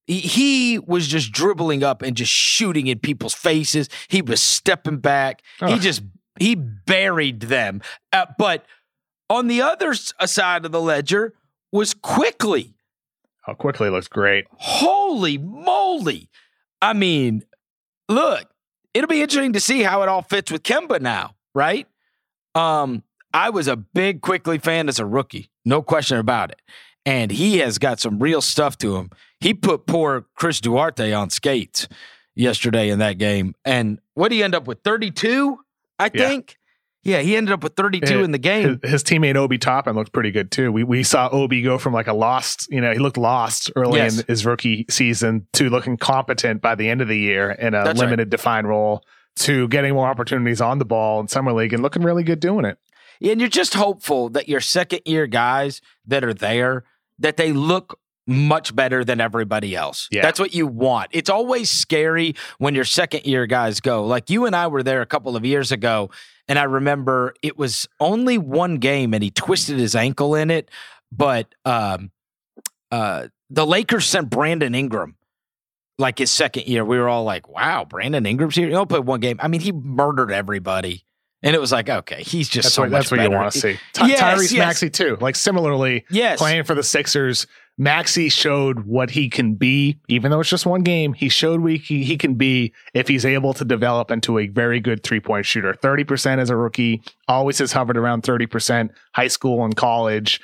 [0.07, 3.89] He, he was just dribbling up and just shooting in people's faces.
[4.07, 5.43] He was stepping back.
[5.75, 6.03] He just
[6.39, 7.83] he buried them.
[8.13, 8.67] Uh, but
[9.29, 11.35] on the other side of the ledger
[11.73, 12.75] was Quickley.
[13.49, 14.47] Oh, Quickley looks great.
[14.53, 16.29] Holy moly.
[16.81, 17.43] I mean,
[18.09, 18.47] look,
[18.95, 21.87] it'll be interesting to see how it all fits with Kemba now, right?
[22.55, 23.03] Um,
[23.35, 26.61] I was a big Quickley fan as a rookie, no question about it.
[27.05, 29.11] And he has got some real stuff to him.
[29.41, 31.89] He put poor Chris Duarte on skates
[32.37, 33.55] yesterday in that game.
[33.65, 34.83] And what did he end up with?
[34.85, 35.59] 32,
[35.99, 36.29] I Yeah.
[36.29, 36.59] think.
[37.05, 38.79] Yeah, he ended up with 32 It- in the game.
[38.83, 40.71] His, his teammate Obi Toppin looked pretty good too.
[40.71, 43.99] We we saw Obi go from like a lost, you know, he looked lost early
[43.99, 44.21] Yes.
[44.21, 47.83] in his rookie season to looking competent by the end of the year in a
[47.85, 48.07] That's right.
[48.07, 49.03] limited defined role
[49.37, 52.65] to getting more opportunities on the ball in summer league and looking really good doing
[52.65, 52.79] it.
[53.23, 56.85] And you're just hopeful that your second year guys that are there,
[57.19, 60.09] that they look much better than everybody else.
[60.11, 60.23] Yeah.
[60.23, 61.09] That's what you want.
[61.13, 64.05] It's always scary when your second year guys go.
[64.07, 66.11] Like you and I were there a couple of years ago,
[66.49, 70.71] and I remember it was only one game and he twisted his ankle in it.
[71.11, 72.11] But um
[72.91, 75.17] uh the Lakers sent Brandon Ingram
[75.99, 76.85] like his second year.
[76.85, 78.69] We were all like, wow, Brandon Ingram's here.
[78.69, 79.39] He only played one game.
[79.43, 81.05] I mean, he murdered everybody.
[81.45, 83.53] And it was like, okay, he's just That's so what much that's what you want
[83.53, 83.79] to see.
[83.93, 84.59] Ty- Yes, Tyrese yes.
[84.59, 85.19] Maxey too.
[85.21, 86.39] Like similarly, Yes.
[86.39, 87.47] playing for the Sixers,
[87.79, 91.15] Maxey showed what he can be, even though it's just one game.
[91.15, 94.79] He showed what he, he can be if he's able to develop into a very
[94.79, 95.73] good three point shooter.
[95.75, 100.41] 30% as a rookie, always has hovered around 30%, high school and college.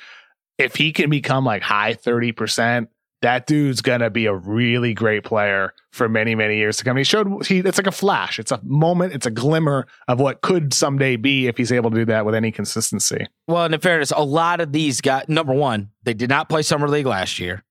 [0.57, 2.87] If he can become like high 30%,
[3.21, 6.95] that dude's gonna be a really great player for many, many years to come.
[6.95, 8.39] He showed he it's like a flash.
[8.39, 11.97] It's a moment, it's a glimmer of what could someday be if he's able to
[11.97, 13.27] do that with any consistency.
[13.47, 16.61] Well, and in fairness, a lot of these guys, number one, they did not play
[16.61, 17.63] summer league last year.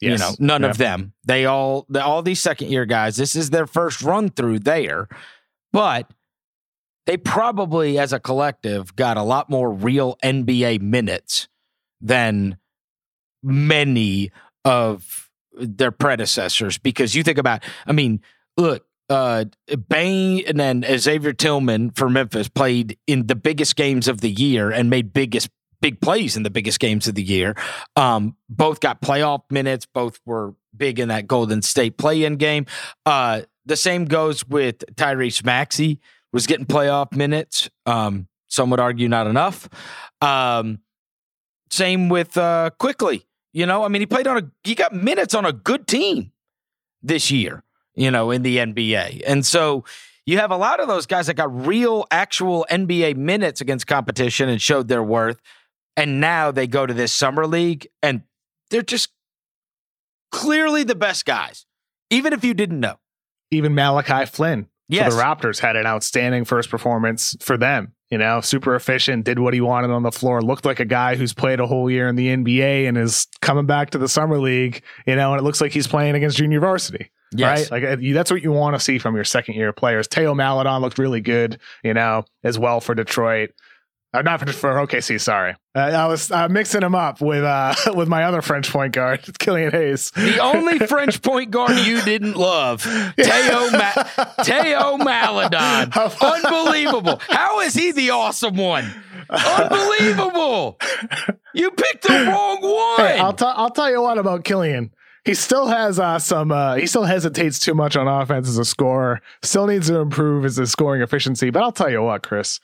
[0.00, 0.12] Yes.
[0.12, 0.68] You know, none Yeah.
[0.70, 1.14] of them.
[1.24, 3.16] They all, the, all these second year guys.
[3.16, 5.08] This is their first run through there,
[5.72, 6.10] but
[7.06, 11.48] they probably, as a collective, got a lot more real NBA minutes
[12.00, 12.58] than
[13.42, 14.30] many
[14.66, 16.76] of their predecessors.
[16.76, 18.20] Because you think about, I mean,
[18.58, 19.44] look, uh,
[19.88, 24.70] Bane and then Xavier Tillman for Memphis played in the biggest games of the year
[24.70, 25.48] and made biggest
[25.80, 27.54] big plays in the biggest games of the year.
[27.94, 29.86] Um, both got playoff minutes.
[29.86, 32.66] Both were big in that Golden State play-in game.
[33.04, 36.00] Uh, the same goes with Tyrese Maxey
[36.32, 37.70] was getting playoff minutes.
[37.84, 39.68] Um, some would argue not enough.
[40.20, 40.80] Um,
[41.70, 43.26] same with uh, Quickley.
[43.56, 46.30] You know, I mean, he played on a he got minutes on a good team
[47.02, 47.62] this year.
[47.94, 49.82] You know, in the NBA, and so
[50.26, 54.50] you have a lot of those guys that got real, actual NBA minutes against competition
[54.50, 55.40] and showed their worth.
[55.96, 58.24] And now they go to this summer league and
[58.70, 59.08] they're just
[60.30, 61.64] clearly the best guys,
[62.10, 62.96] even if you didn't know.
[63.50, 65.10] Even Malachi Flynn Yes.
[65.10, 67.94] for the Raptors had an outstanding first performance for them.
[68.10, 71.16] You know, super efficient, did what he wanted on the floor, looked like a guy
[71.16, 74.38] who's played a whole year in the NBA and is coming back to the summer
[74.38, 77.10] league, you know, and it looks like he's playing against junior varsity.
[77.32, 77.70] Yes.
[77.70, 77.82] Right?
[77.82, 80.06] Like uh, that's what you want to see from your second year players.
[80.06, 83.50] Theo Maledon looked really good, you know, as well for Detroit.
[84.16, 85.54] Uh, not for, for OKC, sorry.
[85.74, 89.20] Uh, I was uh, mixing him up with uh, with my other French point guard,
[89.38, 90.10] Killian Hayes.
[90.12, 92.80] The only French point guard you didn't love,
[93.18, 93.92] Theo, Ma-
[94.42, 95.92] Theo Maledon.
[95.92, 97.20] Unbelievable.
[97.28, 98.90] How is he the awesome one?
[99.28, 100.78] Unbelievable.
[101.52, 103.06] You picked the wrong one.
[103.06, 104.92] Hey, I'll, t- I'll tell you what about Killian.
[105.24, 106.52] He still has uh, some.
[106.52, 109.20] Uh, he still hesitates too much on offense as a scorer.
[109.42, 111.50] Still needs to improve his, his scoring efficiency.
[111.50, 112.60] But I'll tell you what, Chris,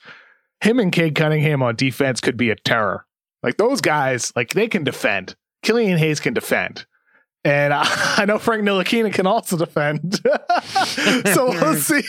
[0.63, 3.05] him and Cade Cunningham on defense could be a terror.
[3.43, 5.35] Like those guys, like they can defend.
[5.61, 6.85] Killian Hayes can defend.
[7.43, 7.83] And I,
[8.17, 10.21] I know Frank Ntilikina can also defend.
[11.33, 12.01] so we'll see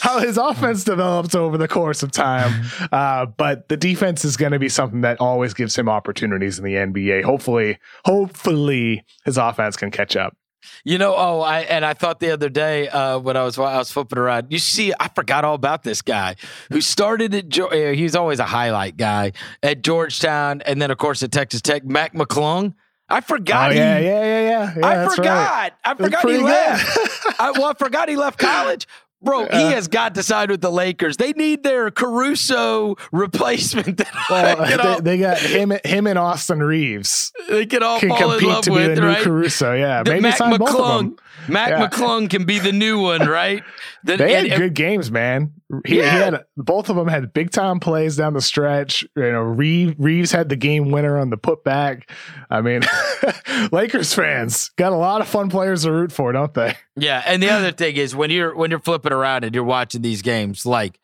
[0.00, 2.64] how his offense develops over the course of time.
[2.90, 6.64] Uh, but the defense is going to be something that always gives him opportunities in
[6.64, 7.22] the NBA.
[7.22, 10.36] Hopefully, hopefully his offense can catch up.
[10.84, 13.78] You know, oh, I and I thought the other day uh, when I was I
[13.78, 16.36] was flipping around, you see, I forgot all about this guy
[16.70, 19.32] who started at he was always a highlight guy
[19.62, 22.74] at Georgetown, and then of course at Texas Tech, Mac McClung.
[23.08, 23.72] I forgot.
[23.72, 24.74] oh, yeah, he, yeah, yeah, yeah.
[24.78, 25.50] yeah I forgot.
[25.50, 25.72] Right.
[25.84, 27.40] I forgot he left.
[27.40, 28.86] I, well, I forgot he left college.
[29.22, 31.18] Bro, he has got to side with the Lakers.
[31.18, 34.00] They need their Caruso replacement
[34.30, 38.08] Well, you know, they, they got him, him and Austin Reaves they can all can
[38.08, 39.22] fall in compete love to be with, the new?
[39.22, 39.74] Caruso.
[39.74, 41.10] Yeah, The maybe Mac sign both of them.
[41.16, 41.18] McClung.
[41.48, 41.88] Mac Yeah.
[41.88, 43.62] McClung can be the new one, right?
[44.04, 45.52] The- They had and- good games, man.
[45.86, 46.12] He, Yeah.
[46.12, 49.04] he had both of them had big time plays down the stretch.
[49.14, 52.10] You know, Reaves, Reaves had the game winner on the putback.
[52.50, 52.82] I mean,
[53.72, 56.76] Lakers fans got a lot of fun players to root for, don't they?
[56.96, 60.02] Yeah, and the other thing is when you're when you're flipping around and you're watching
[60.02, 60.98] these games, like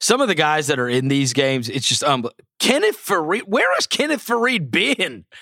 [0.00, 2.24] some of the guys that are in these games, it's just um
[2.60, 3.42] Kenneth Faried.
[3.46, 5.24] Where has Kenneth Faried been?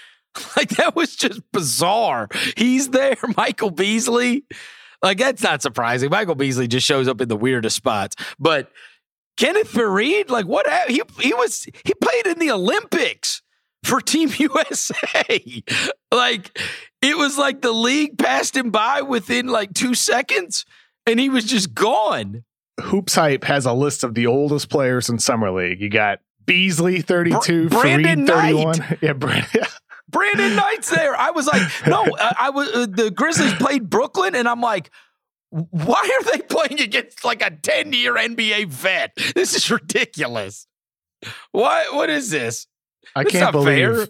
[0.57, 2.29] Like that was just bizarre.
[2.57, 4.45] He's there, Michael Beasley.
[5.03, 6.11] Like that's not surprising.
[6.11, 8.71] Michael Beasley just shows up in the weirdest spots, but
[9.37, 10.67] Kenneth Faried, like what?
[10.91, 13.41] He he was he played in the Olympics
[13.85, 15.63] for Team USA.
[16.13, 16.59] like
[17.01, 20.67] it was like the league passed him by within like two seconds,
[21.07, 22.45] and he was just gone.
[22.79, 25.81] HoopsHype has a list of the oldest players in summer league.
[25.81, 28.99] You got Beasley, thirty-two, Br- Brandon Faried, thirty-one.
[29.03, 29.63] Yeah, Brandon.
[30.11, 31.17] Brandon Knight's there.
[31.17, 34.91] I was like, no, I, I was uh, the Grizzlies played Brooklyn, and I'm like.
[35.53, 39.11] Why are they playing against like a 10 year NBA vet?
[39.35, 40.69] This is ridiculous.
[41.51, 42.69] What what is this?
[43.17, 44.07] I can't believe fair.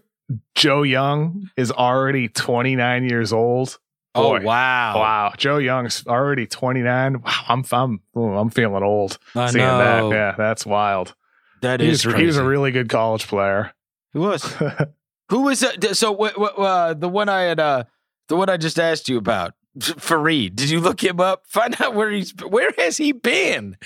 [0.55, 3.79] Joe Young is already twenty-nine years old.
[4.15, 4.41] Boy.
[4.41, 4.99] Oh wow.
[4.99, 7.23] Wow, Joe Young's already 29.
[7.23, 10.11] Wow, I'm I'm I'm feeling old I seeing know.
[10.11, 10.15] that.
[10.15, 11.15] Yeah, that's wild.
[11.63, 13.73] That He is was, he was a really good college player.
[14.13, 14.45] Who was?
[15.31, 15.97] Who was that?
[15.97, 17.85] So uh, the one I had, uh,
[18.29, 20.57] the one I just asked you about, Faried.
[20.57, 21.45] Did you look him up?
[21.49, 22.35] Find out where he's.
[22.37, 23.77] Where has he been?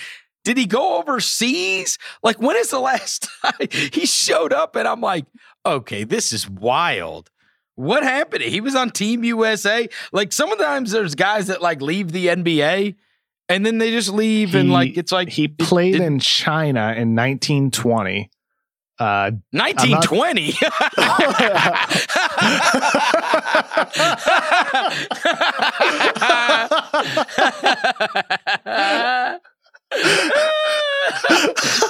[0.45, 1.99] Did he go overseas?
[2.23, 4.77] Like when is the last time he showed up?
[4.77, 5.27] And I'm like,
[5.65, 7.31] okay, this is wild.
[7.77, 8.43] What happened?
[8.45, 9.89] He was on Team USA.
[10.13, 12.95] Like sometimes there's guys that like leave the NBA
[13.49, 17.15] and then they just leave and like it's like He played did- in China in
[17.17, 18.31] 1920.
[19.05, 20.53] Uh, 1920.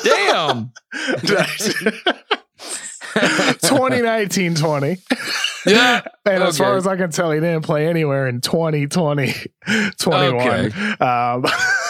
[0.05, 0.73] Damn.
[3.63, 4.97] 2019 20.
[5.67, 6.03] Yeah.
[6.27, 9.35] And as far as I can tell, he didn't play anywhere in 2020,
[9.99, 10.35] 21.
[10.35, 11.05] Okay.
[11.05, 11.45] Um,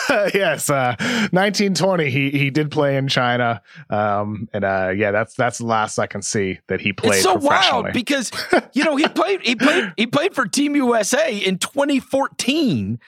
[0.34, 3.62] yes, uh, 1920, he, he did play in China.
[3.90, 7.22] Um, and uh, yeah, that's that's the last I can see that he played It's
[7.22, 8.30] so wild because
[8.72, 12.98] you know he played he played he played for Team USA in 2014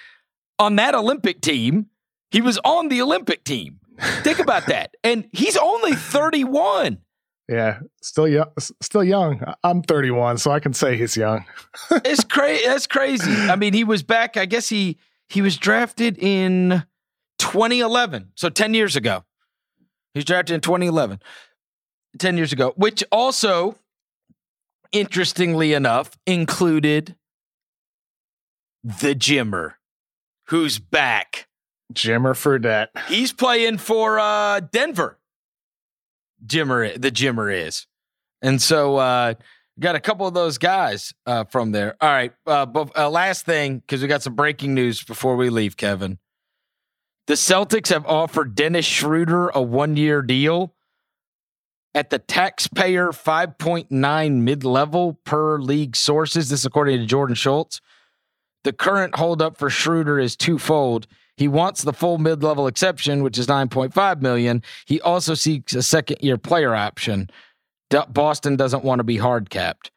[0.59, 1.87] on that Olympic team.
[2.31, 3.79] He was on the Olympic team.
[4.23, 4.95] Think about that.
[5.03, 6.99] And he's only 31.
[7.49, 8.51] Yeah, still young.
[8.59, 9.41] Still young.
[9.63, 11.45] I'm 31, so I can say he's young.
[12.05, 12.67] It's crazy.
[12.67, 13.31] That's crazy.
[13.31, 14.37] I mean, he was back.
[14.37, 16.85] I guess he he was drafted in
[17.39, 19.25] 2011, so 10 years ago.
[20.15, 21.21] He was drafted in 2011,
[22.19, 23.77] 10 years ago, which also,
[24.93, 27.17] interestingly enough, included
[28.83, 29.75] the Jimmer,
[30.49, 31.49] who's back.
[31.93, 32.89] Jimmer Fredette.
[33.09, 35.19] He's playing for uh, Denver.
[36.47, 37.87] Jimmer, the Jimmer is,
[38.43, 39.35] and so uh,
[39.79, 41.97] got a couple of those guys uh, from there.
[42.01, 45.51] All right, uh, but uh, last thing because we got some breaking news before we
[45.51, 46.19] leave, Kevin.
[47.27, 50.75] The Celtics have offered Dennis Schröder a one-year deal
[51.93, 56.51] at the taxpayer 5.9 mid-level per league sources.
[56.51, 57.81] This according to Jordan Schultz.
[58.63, 61.07] The current holdup for Schröder is twofold.
[61.37, 64.63] He wants the full mid-level exception, which is 9.5 million.
[64.87, 67.29] He also seeks a second-year player option.
[67.91, 69.91] D- Boston doesn't want to be hard capped.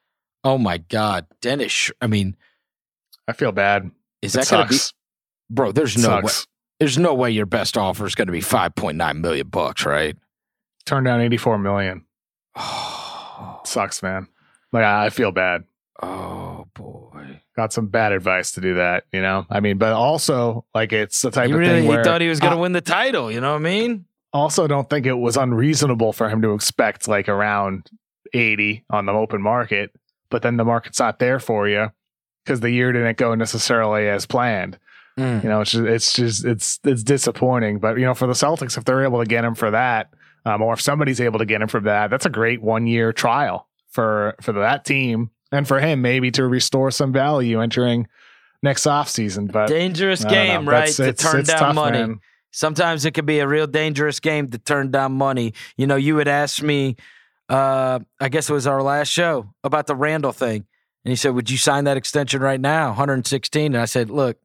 [0.44, 1.72] Oh my God, Dennis!
[1.72, 2.36] Sh- I mean,
[3.28, 3.92] I feel bad.
[4.22, 4.80] is It that going to be,
[5.50, 5.72] bro?
[5.72, 6.32] There's It no way.
[6.80, 10.16] There's no way your best offer is going to be 5.9 million bucks, right?
[10.86, 12.06] Turn down 84 million.
[13.42, 14.28] Oh, Sucks, man.
[14.74, 15.64] Like I I feel bad.
[16.02, 16.29] oh
[17.60, 19.46] Got some bad advice to do that, you know.
[19.50, 22.22] I mean, but also like it's the type He of really thing he where thought
[22.22, 23.30] he was going to win the title.
[23.30, 24.06] You know what I mean?
[24.32, 27.90] also don't think it was unreasonable for him to expect like around
[28.34, 29.92] 80 on the open market,
[30.30, 31.92] but then the market's not there for you
[32.46, 34.78] because the year didn't go necessarily as planned.
[35.18, 35.44] Mm.
[35.44, 37.80] You know, it's just, it's just it's it's disappointing.
[37.80, 40.14] But you know, for the Celtics, if they're able to get him for that,
[40.46, 43.12] um, or if somebody's able to get him for that, that's a great one year
[43.12, 48.08] trial for for that team and for him maybe to restore some value entering
[48.62, 49.52] next offseason.
[49.52, 50.30] But Dangerous know.
[50.30, 50.90] game, right?
[50.96, 52.00] That's- To turn down tough, money.
[52.00, 52.20] man.
[52.52, 55.54] Sometimes it can be a real dangerous game to turn down money.
[55.78, 56.96] You know, you had asked me,
[57.48, 60.66] uh, I guess it was our last show about the Randle thing.
[61.06, 62.88] And he said, Would you sign that extension right now?
[62.90, 63.74] 116.
[63.74, 64.38] And I said, Look,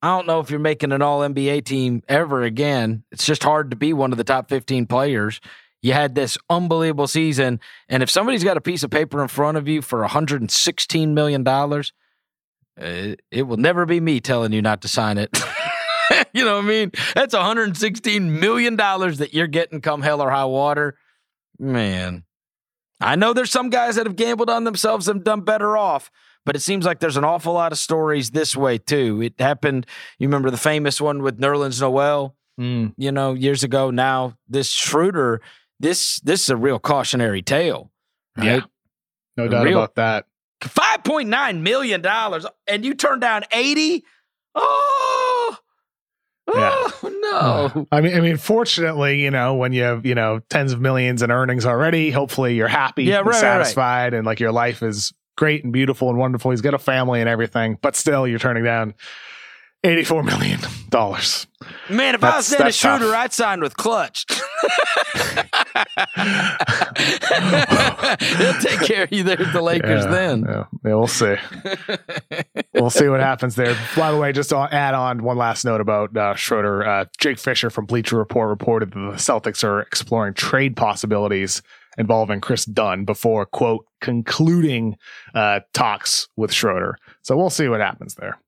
[0.00, 3.04] I don't know if you're making an all NBA team ever again.
[3.12, 5.40] It's just hard to be one of the top 15 players.
[5.82, 7.58] You had this unbelievable season.
[7.88, 11.46] And if somebody's got a piece of paper in front of you for $116 million,
[11.46, 15.36] uh, it will never be me telling you not to sign it.
[16.32, 16.92] you know what I mean?
[17.14, 20.96] That's 116 million dollars that you're getting come hell or high water.
[21.58, 22.24] Man,
[23.00, 26.10] I know there's some guys that have gambled on themselves and done better off,
[26.46, 29.20] but it seems like there's an awful lot of stories this way too.
[29.20, 29.86] It happened.
[30.18, 32.92] You remember the famous one with Nerlens Noel, Mm.
[32.98, 33.90] you know, years ago.
[33.90, 35.38] Now this Schröder,
[35.82, 37.90] this this is a real cautionary tale.
[38.38, 38.46] Right?
[38.46, 38.60] Yeah.
[39.36, 40.26] No doubt Real- about that.
[40.62, 44.04] Five point nine million dollars, and you turn down eighty.
[44.54, 45.56] Oh,
[46.48, 47.86] oh no!
[47.90, 51.22] I mean, I mean, fortunately, you know, when you have you know tens of millions
[51.22, 53.58] in earnings already, hopefully you're happy, Yeah, and right, right, right.
[53.64, 56.50] satisfied, and like your life is great and beautiful and wonderful.
[56.52, 58.94] He's got a family and everything, but still, you're turning down
[59.84, 60.60] eighty-four million
[60.90, 61.46] dollars.
[61.88, 63.14] Man, if I was That's- Dennis that's tough.
[63.14, 64.26] I'd sign with Klutch.
[68.38, 70.44] He'll take care of you there at the Lakers yeah, then.
[70.46, 71.34] Yeah, yeah, we'll see.
[72.74, 73.76] we'll see what happens there.
[73.96, 76.86] By the way, just to add on one last note about uh, Schröder.
[76.86, 81.62] Uh, Jake Fisher from Bleacher Report reported that the Celtics are exploring trade possibilities
[81.98, 84.96] involving Kris Dunn before quote concluding
[85.34, 86.94] uh, talks with Schröder.
[87.22, 88.38] So we'll see what happens there.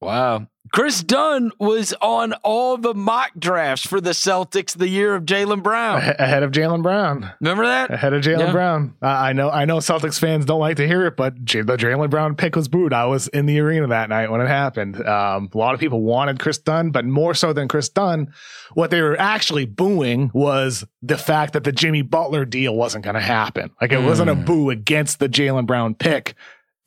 [0.00, 0.46] Wow.
[0.72, 5.64] Kris Dunn was on all the mock drafts for the Celtics the year of Jaylen
[5.64, 6.00] Brown.
[6.04, 7.28] Ah- Ahead of Jaylen Brown.
[7.40, 7.90] Remember that?
[7.90, 8.52] Ahead of Jaylen Yeah.
[8.52, 8.94] Brown.
[9.02, 9.50] Uh, I know.
[9.50, 9.78] I know.
[9.78, 12.92] Celtics fans don't like to hear it, but J- the Jaylen Brown pick was booed.
[12.92, 14.96] I was in the arena that night when it happened.
[15.04, 18.32] Um, a lot of people wanted Kris Dunn, but more so than Kris Dunn,
[18.74, 23.14] what they were actually booing was the fact that the Jimmy Butler deal wasn't going
[23.14, 23.70] to happen.
[23.80, 24.44] Like it wasn't a Mm.
[24.46, 26.34] boo against the Jaylen Brown pick.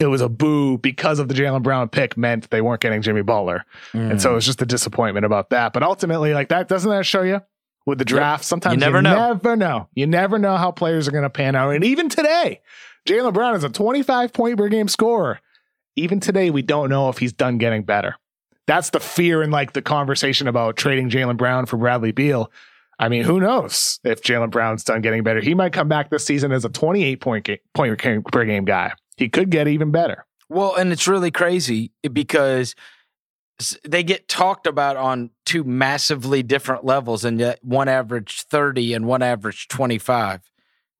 [0.04, 3.24] It was a boo because of the Jaylen Brown pick meant they weren't getting Jimmy
[3.24, 3.66] Butler.
[3.94, 4.22] And Mm.
[4.22, 5.74] so it's just a disappointment about that.
[5.74, 7.42] But ultimately, like that, doesn't that show you
[7.86, 8.44] with the draft?
[8.46, 9.28] Sometimes you never never know.
[9.34, 9.90] Never know.
[9.96, 11.72] You never know how players are going to pan out.
[11.74, 12.62] And even today,
[13.08, 15.40] Jaylen Brown is a 25 point per game scorer.
[15.96, 18.16] Even today, we don't know if he's done getting better.
[18.68, 22.52] That's the fear in like the conversation about trading Jaylen Brown for Bradley Beal.
[23.00, 25.42] I mean, who knows if Jaylen Brown's done getting better?
[25.42, 27.98] He might come back this season as a 28 point, ga- point
[28.32, 28.94] per game guy.
[29.18, 30.26] He could get even better.
[30.50, 32.76] Well, and it's really crazy because
[33.86, 39.06] they get talked about on two massively different levels, and yet one average 30 and
[39.06, 40.42] one average 25.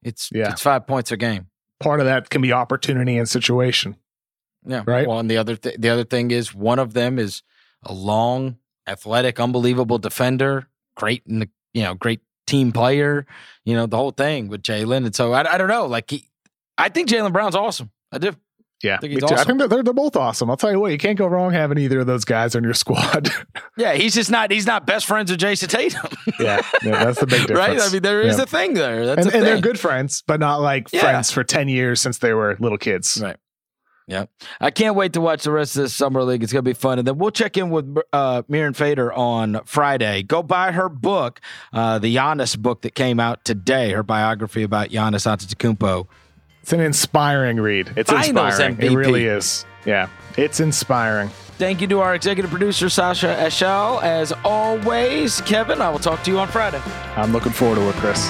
[0.04, 0.52] It's Yeah.
[0.52, 1.48] it's five points a game.
[1.80, 3.98] Part of that can be opportunity and situation.
[4.66, 4.84] Yeah.
[4.86, 5.08] Right.
[5.08, 7.42] Well, and the other th- the other thing is one of them is
[7.84, 8.58] a long,
[8.88, 13.26] athletic, unbelievable defender, great in the you know, great team player,
[13.66, 15.06] you know, the whole thing with Jaylen.
[15.06, 15.86] And so I, I don't know.
[15.88, 16.30] Like he,
[16.78, 17.90] I think Jaylen Brown's awesome.
[18.14, 18.32] I do.
[18.84, 19.36] Yeah, think me he's too.
[19.36, 20.50] I think they're, they're both awesome.
[20.50, 22.74] I'll tell you what, you can't go wrong having either of those guys on your
[22.74, 23.30] squad.
[23.76, 26.08] Yeah, he's just not he's not best friends with Jayson Tatum.
[26.40, 27.58] yeah, yeah, that's the big difference.
[27.80, 27.82] right?
[27.82, 28.44] I mean, there is Yeah.
[28.44, 29.04] a thing there.
[29.08, 29.40] That's and, a thing.
[29.40, 31.00] and they're good friends, but not like Yeah.
[31.00, 33.20] friends for 10 years since they were little kids.
[33.20, 33.38] Right.
[34.08, 34.26] Yeah.
[34.62, 36.44] I can't wait to watch the rest of this summer league.
[36.44, 37.00] It's gonna be fun.
[37.00, 40.22] And then we'll check in with uh Mirin Fader on Friday.
[40.22, 41.40] Go buy her book,
[41.72, 46.08] uh, the Giannis book that came out today, her biography about Giannis Antetokounmpo.
[46.64, 47.92] It's an inspiring read.
[47.98, 48.78] It's Finals inspiring.
[48.78, 48.84] MVP.
[48.84, 49.66] It really is.
[49.86, 50.08] Yeah,
[50.38, 51.28] it's inspiring.
[51.58, 54.02] Thank you to our executive producer, Sasha Ashall.
[54.02, 56.82] As always, Kevin, I will talk to you on Friday.
[57.18, 58.30] I'm looking forward to it, Chris.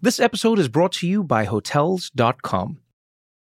[0.00, 2.78] This episode is brought to you by Hotels.com.